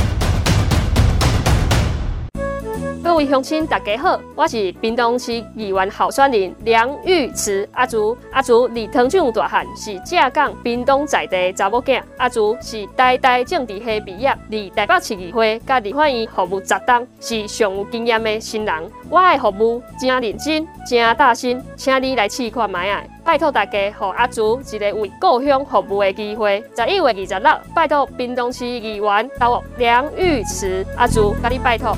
[3.03, 8.15] 各位乡亲，大家好，我是屏东市议员候选人梁玉慈阿竹。
[8.31, 11.99] 阿竹离汤奖大汉，是正港屏东在地查某囝。
[12.17, 18.91] 阿竹是台大政治系毕业，离台北市议会甲立法院服务十当，是上有经验的新人。
[19.09, 23.03] 我的服务真认真，真大心，请你来试看卖啊！
[23.25, 26.63] 拜托大家，给阿竹一个为故乡服务的机会。
[26.77, 31.97] 十一月二十六，拜托屏东市议员到梁玉慈阿竹，甲你拜托。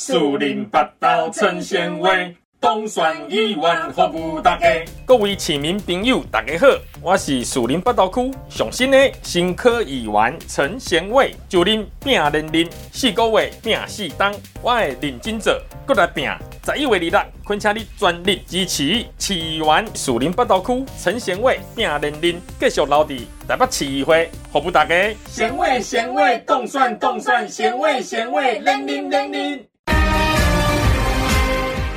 [0.00, 4.68] 树林八道陈贤伟，东选议员服务大家。
[5.04, 6.68] 各位市民朋友，大家好，
[7.02, 14.32] 我是树林八道区上新的新科议员陈贤伟，就恁拼连任四个月拼四当，
[14.62, 15.52] 我会认真做，
[15.84, 16.30] 过来拼。
[16.64, 24.94] 十一月二日，恳请你全力支持市议员树林八道区陈贤伟拼连任，继续留伫台北市议会服务大家。
[25.26, 29.64] 贤伟贤伟，东选东选，贤伟贤伟，连任连任。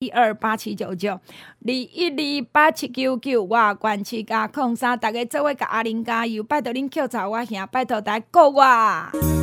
[0.00, 1.20] 一二八七九九，二
[1.70, 9.39] 一二八七九九，我关七加空三，大家做位甲阿玲加油，拜托恁 Q 查我兄，拜托大家鼓我。